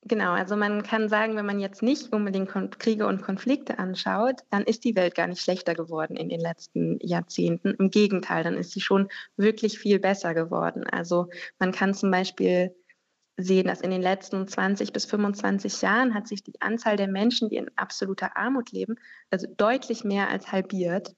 Genau, 0.09 0.33
also 0.33 0.55
man 0.55 0.85
kann 0.85 1.09
sagen, 1.09 1.35
wenn 1.35 1.47
man 1.47 1.59
jetzt 1.59 1.83
nicht 1.83 2.13
unbedingt 2.13 2.53
Kriege 2.79 3.09
und 3.09 3.23
Konflikte 3.23 3.81
anschaut, 3.81 4.43
dann 4.51 4.63
ist 4.63 4.85
die 4.85 4.95
Welt 4.95 5.17
gar 5.17 5.27
nicht 5.27 5.43
schlechter 5.43 5.75
geworden 5.75 6.17
in 6.17 6.29
den 6.29 6.39
letzten 6.39 7.01
Jahrzehnten. 7.01 7.75
Im 7.75 7.91
Gegenteil, 7.91 8.45
dann 8.45 8.55
ist 8.57 8.71
sie 8.71 8.81
schon 8.81 9.09
wirklich 9.37 9.81
viel 9.81 9.99
besser 9.99 10.33
geworden. 10.33 10.85
Also 10.89 11.27
man 11.59 11.73
kann 11.73 11.93
zum 11.93 12.13
Beispiel 12.13 12.73
sehen, 13.37 13.67
dass 13.67 13.81
in 13.81 13.91
den 13.91 14.03
letzten 14.03 14.49
20 14.49 14.93
bis 14.93 15.05
25 15.05 15.83
Jahren 15.83 16.15
hat 16.15 16.27
sich 16.27 16.43
die 16.43 16.61
Anzahl 16.61 16.97
der 16.97 17.09
Menschen, 17.09 17.49
die 17.49 17.57
in 17.57 17.71
absoluter 17.77 18.37
Armut 18.37 18.73
leben, 18.73 18.97
also 19.31 19.47
deutlich 19.57 20.05
mehr 20.05 20.29
als 20.29 20.53
halbiert. 20.53 21.15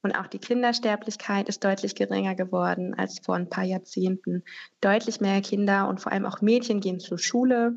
Und 0.00 0.12
auch 0.12 0.28
die 0.28 0.38
Kindersterblichkeit 0.38 1.48
ist 1.48 1.64
deutlich 1.64 1.94
geringer 1.94 2.34
geworden 2.34 2.94
als 2.94 3.18
vor 3.18 3.34
ein 3.34 3.48
paar 3.48 3.64
Jahrzehnten. 3.64 4.44
Deutlich 4.80 5.20
mehr 5.20 5.40
Kinder 5.40 5.88
und 5.88 6.00
vor 6.00 6.12
allem 6.12 6.24
auch 6.24 6.40
Mädchen 6.40 6.80
gehen 6.80 7.00
zur 7.00 7.18
Schule. 7.18 7.74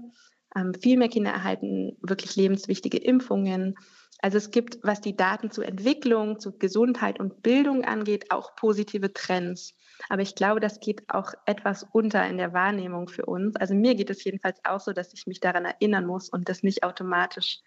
Ähm, 0.56 0.74
viel 0.74 0.98
mehr 0.98 1.10
Kinder 1.10 1.32
erhalten 1.32 1.98
wirklich 2.02 2.36
lebenswichtige 2.36 2.98
Impfungen. 2.98 3.76
Also 4.22 4.38
es 4.38 4.52
gibt, 4.52 4.78
was 4.84 5.02
die 5.02 5.16
Daten 5.16 5.50
zur 5.50 5.66
Entwicklung, 5.66 6.40
zu 6.40 6.58
Gesundheit 6.58 7.20
und 7.20 7.42
Bildung 7.42 7.84
angeht, 7.84 8.32
auch 8.32 8.56
positive 8.56 9.14
Trends. 9.14 9.76
Aber 10.10 10.22
ich 10.22 10.36
glaube, 10.36 10.60
das 10.60 10.80
geht 10.80 11.04
auch 11.10 11.34
etwas 11.46 11.86
unter 11.92 12.28
in 12.28 12.38
der 12.38 12.54
Wahrnehmung 12.54 13.08
für 13.08 13.26
uns. 13.26 13.56
Also 13.56 13.74
mir 13.74 13.96
geht 13.96 14.10
es 14.10 14.24
jedenfalls 14.24 14.60
auch 14.64 14.80
so, 14.80 14.94
dass 14.94 15.14
ich 15.14 15.26
mich 15.26 15.40
daran 15.40 15.66
erinnern 15.66 16.06
muss 16.06 16.30
und 16.30 16.50
das 16.50 16.62
nicht 16.64 16.84
automatisch 16.84 17.62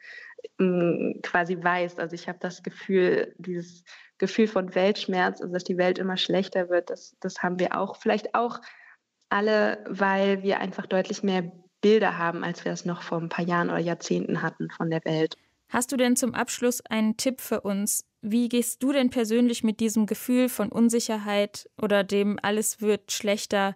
äh, 0.59 1.15
quasi 1.23 1.63
weiß. 1.63 1.99
Also 1.99 2.15
ich 2.15 2.29
habe 2.29 2.39
das 2.41 2.63
Gefühl, 2.63 3.35
dieses 3.39 3.85
Gefühl 4.19 4.47
von 4.47 4.75
Weltschmerz, 4.75 5.41
also 5.41 5.53
dass 5.53 5.65
die 5.65 5.79
Welt 5.79 5.99
immer 5.99 6.17
schlechter 6.17 6.69
wird, 6.69 6.91
das, 6.91 7.17
das 7.21 7.43
haben 7.43 7.59
wir 7.59 7.77
auch. 7.77 7.97
Vielleicht 7.97 8.35
auch 8.35 8.61
alle, 9.29 9.85
weil 9.89 10.43
wir 10.43 10.61
einfach 10.61 10.87
deutlich 10.87 11.25
mehr 11.25 11.51
Bilder 11.81 12.17
haben, 12.17 12.45
als 12.45 12.65
wir 12.65 12.73
es 12.73 12.85
noch 12.85 13.03
vor 13.03 13.19
ein 13.19 13.29
paar 13.29 13.45
Jahren 13.45 13.71
oder 13.71 13.81
Jahrzehnten 13.81 14.43
hatten 14.43 14.71
von 14.71 14.91
der 14.91 15.05
Welt. 15.05 15.37
Hast 15.75 15.91
du 15.91 15.97
denn 15.97 16.15
zum 16.15 16.35
Abschluss 16.35 16.83
einen 16.83 17.17
Tipp 17.17 17.41
für 17.41 17.63
uns, 17.63 18.07
wie 18.23 18.49
gehst 18.49 18.81
du 18.85 18.93
denn 18.93 19.11
persönlich 19.11 19.65
mit 19.65 19.81
diesem 19.81 20.07
Gefühl 20.07 20.49
von 20.49 20.69
Unsicherheit 20.69 21.69
oder 21.83 22.05
dem 22.05 22.39
alles 22.41 22.81
wird 22.81 23.11
schlechter 23.11 23.75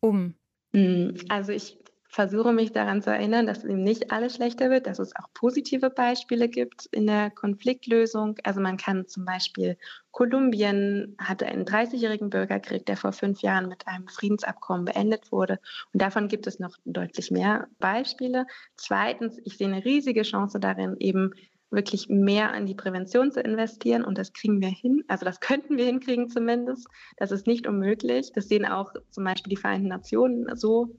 um? 0.00 0.34
Hm, 0.74 1.14
also 1.30 1.52
ich 1.52 1.78
versuche 2.08 2.52
mich 2.52 2.72
daran 2.72 3.02
zu 3.02 3.10
erinnern, 3.10 3.46
dass 3.46 3.64
eben 3.64 3.82
nicht 3.82 4.10
alles 4.10 4.34
schlechter 4.34 4.70
wird, 4.70 4.86
dass 4.86 4.98
es 4.98 5.14
auch 5.14 5.26
positive 5.34 5.90
Beispiele 5.90 6.48
gibt 6.48 6.86
in 6.86 7.06
der 7.06 7.30
Konfliktlösung. 7.30 8.36
Also 8.44 8.60
man 8.60 8.78
kann 8.78 9.06
zum 9.06 9.26
Beispiel, 9.26 9.76
Kolumbien 10.10 11.16
hatte 11.18 11.46
einen 11.46 11.66
30-jährigen 11.66 12.30
Bürgerkrieg, 12.30 12.86
der 12.86 12.96
vor 12.96 13.12
fünf 13.12 13.42
Jahren 13.42 13.68
mit 13.68 13.86
einem 13.86 14.08
Friedensabkommen 14.08 14.86
beendet 14.86 15.30
wurde. 15.30 15.60
Und 15.92 16.00
davon 16.00 16.28
gibt 16.28 16.46
es 16.46 16.58
noch 16.58 16.76
deutlich 16.86 17.30
mehr 17.30 17.68
Beispiele. 17.78 18.46
Zweitens, 18.76 19.38
ich 19.44 19.58
sehe 19.58 19.68
eine 19.68 19.84
riesige 19.84 20.22
Chance 20.22 20.58
darin, 20.58 20.96
eben 20.98 21.32
wirklich 21.70 22.08
mehr 22.08 22.54
in 22.54 22.64
die 22.64 22.74
Prävention 22.74 23.30
zu 23.30 23.40
investieren 23.40 24.02
und 24.02 24.16
das 24.16 24.32
kriegen 24.32 24.62
wir 24.62 24.70
hin. 24.70 25.04
Also 25.08 25.26
das 25.26 25.40
könnten 25.40 25.76
wir 25.76 25.84
hinkriegen 25.84 26.30
zumindest. 26.30 26.88
Das 27.18 27.32
ist 27.32 27.46
nicht 27.46 27.66
unmöglich. 27.66 28.32
Das 28.32 28.48
sehen 28.48 28.64
auch 28.64 28.94
zum 29.10 29.24
Beispiel 29.24 29.50
die 29.50 29.60
Vereinten 29.60 29.88
Nationen 29.88 30.46
so. 30.56 30.96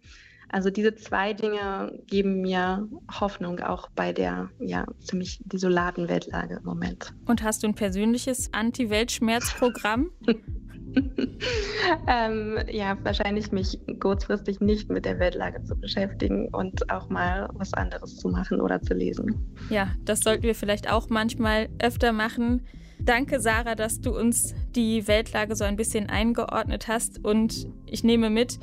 Also 0.50 0.70
diese 0.70 0.96
zwei 0.96 1.34
Dinge 1.34 2.00
geben 2.08 2.42
mir 2.42 2.88
Hoffnung 3.20 3.60
auch 3.60 3.90
bei 3.96 4.14
der 4.14 4.50
ja 4.60 4.86
ziemlich 5.00 5.40
desolaten 5.46 6.10
Weltlage 6.10 6.58
im 6.58 6.66
Moment. 6.66 7.14
Und 7.26 7.44
hast 7.44 7.64
du 7.64 7.68
ein 7.68 7.76
persönliches 7.76 8.52
Anti-Weltschmerz-Programm? 8.54 10.10
ähm, 12.08 12.58
ja, 12.70 12.98
wahrscheinlich 13.04 13.52
mich 13.52 13.80
kurzfristig 14.00 14.60
nicht 14.60 14.90
mit 14.90 15.06
der 15.06 15.20
Weltlage 15.20 15.64
zu 15.64 15.76
beschäftigen 15.76 16.48
und 16.50 16.90
auch 16.92 17.10
mal 17.10 17.50
was 17.54 17.74
anderes 17.74 18.18
zu 18.18 18.30
machen 18.30 18.62
oder 18.62 18.82
zu 18.82 18.94
lesen. 18.94 19.56
Ja, 19.70 19.92
das 20.06 20.22
sollten 20.22 20.44
wir 20.44 20.56
vielleicht 20.56 20.92
auch 20.92 21.10
manchmal 21.10 21.70
öfter 21.80 22.12
machen. 22.12 22.66
Danke, 23.00 23.40
Sarah, 23.40 23.76
dass 23.76 24.02
du 24.02 24.18
uns 24.18 24.54
die 24.76 25.08
Weltlage 25.08 25.56
so 25.56 25.64
ein 25.64 25.78
bisschen 25.78 26.10
eingeordnet 26.10 26.88
hast. 26.88 27.24
Und 27.24 27.68
ich 27.86 28.04
nehme 28.04 28.30
mit, 28.30 28.60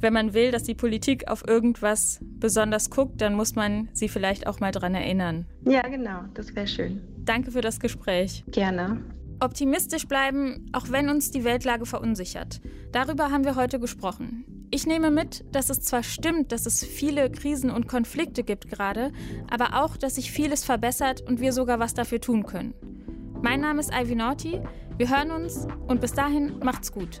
wenn 0.00 0.12
man 0.12 0.34
will, 0.34 0.50
dass 0.50 0.62
die 0.62 0.74
Politik 0.74 1.28
auf 1.28 1.46
irgendwas 1.46 2.20
besonders 2.22 2.90
guckt, 2.90 3.20
dann 3.20 3.34
muss 3.34 3.54
man 3.54 3.88
sie 3.92 4.08
vielleicht 4.08 4.46
auch 4.46 4.60
mal 4.60 4.72
dran 4.72 4.94
erinnern. 4.94 5.46
Ja, 5.64 5.82
genau, 5.82 6.24
das 6.34 6.54
wäre 6.54 6.66
schön. 6.66 7.00
Danke 7.24 7.50
für 7.50 7.60
das 7.60 7.80
Gespräch. 7.80 8.44
Gerne. 8.48 9.02
Optimistisch 9.40 10.06
bleiben, 10.06 10.70
auch 10.72 10.90
wenn 10.90 11.10
uns 11.10 11.30
die 11.30 11.44
Weltlage 11.44 11.84
verunsichert. 11.84 12.60
Darüber 12.92 13.30
haben 13.30 13.44
wir 13.44 13.56
heute 13.56 13.78
gesprochen. 13.78 14.44
Ich 14.70 14.86
nehme 14.86 15.10
mit, 15.10 15.44
dass 15.52 15.70
es 15.70 15.82
zwar 15.82 16.02
stimmt, 16.02 16.52
dass 16.52 16.66
es 16.66 16.84
viele 16.84 17.30
Krisen 17.30 17.70
und 17.70 17.86
Konflikte 17.86 18.42
gibt 18.42 18.68
gerade, 18.68 19.12
aber 19.50 19.82
auch, 19.82 19.96
dass 19.96 20.16
sich 20.16 20.32
vieles 20.32 20.64
verbessert 20.64 21.22
und 21.22 21.40
wir 21.40 21.52
sogar 21.52 21.78
was 21.78 21.94
dafür 21.94 22.20
tun 22.20 22.44
können. 22.44 22.74
Mein 23.42 23.60
Name 23.60 23.80
ist 23.80 23.92
Ivy 23.94 24.14
Naughty. 24.14 24.60
Wir 24.96 25.10
hören 25.10 25.30
uns 25.30 25.68
und 25.86 26.00
bis 26.00 26.12
dahin 26.12 26.58
macht's 26.60 26.90
gut. 26.90 27.20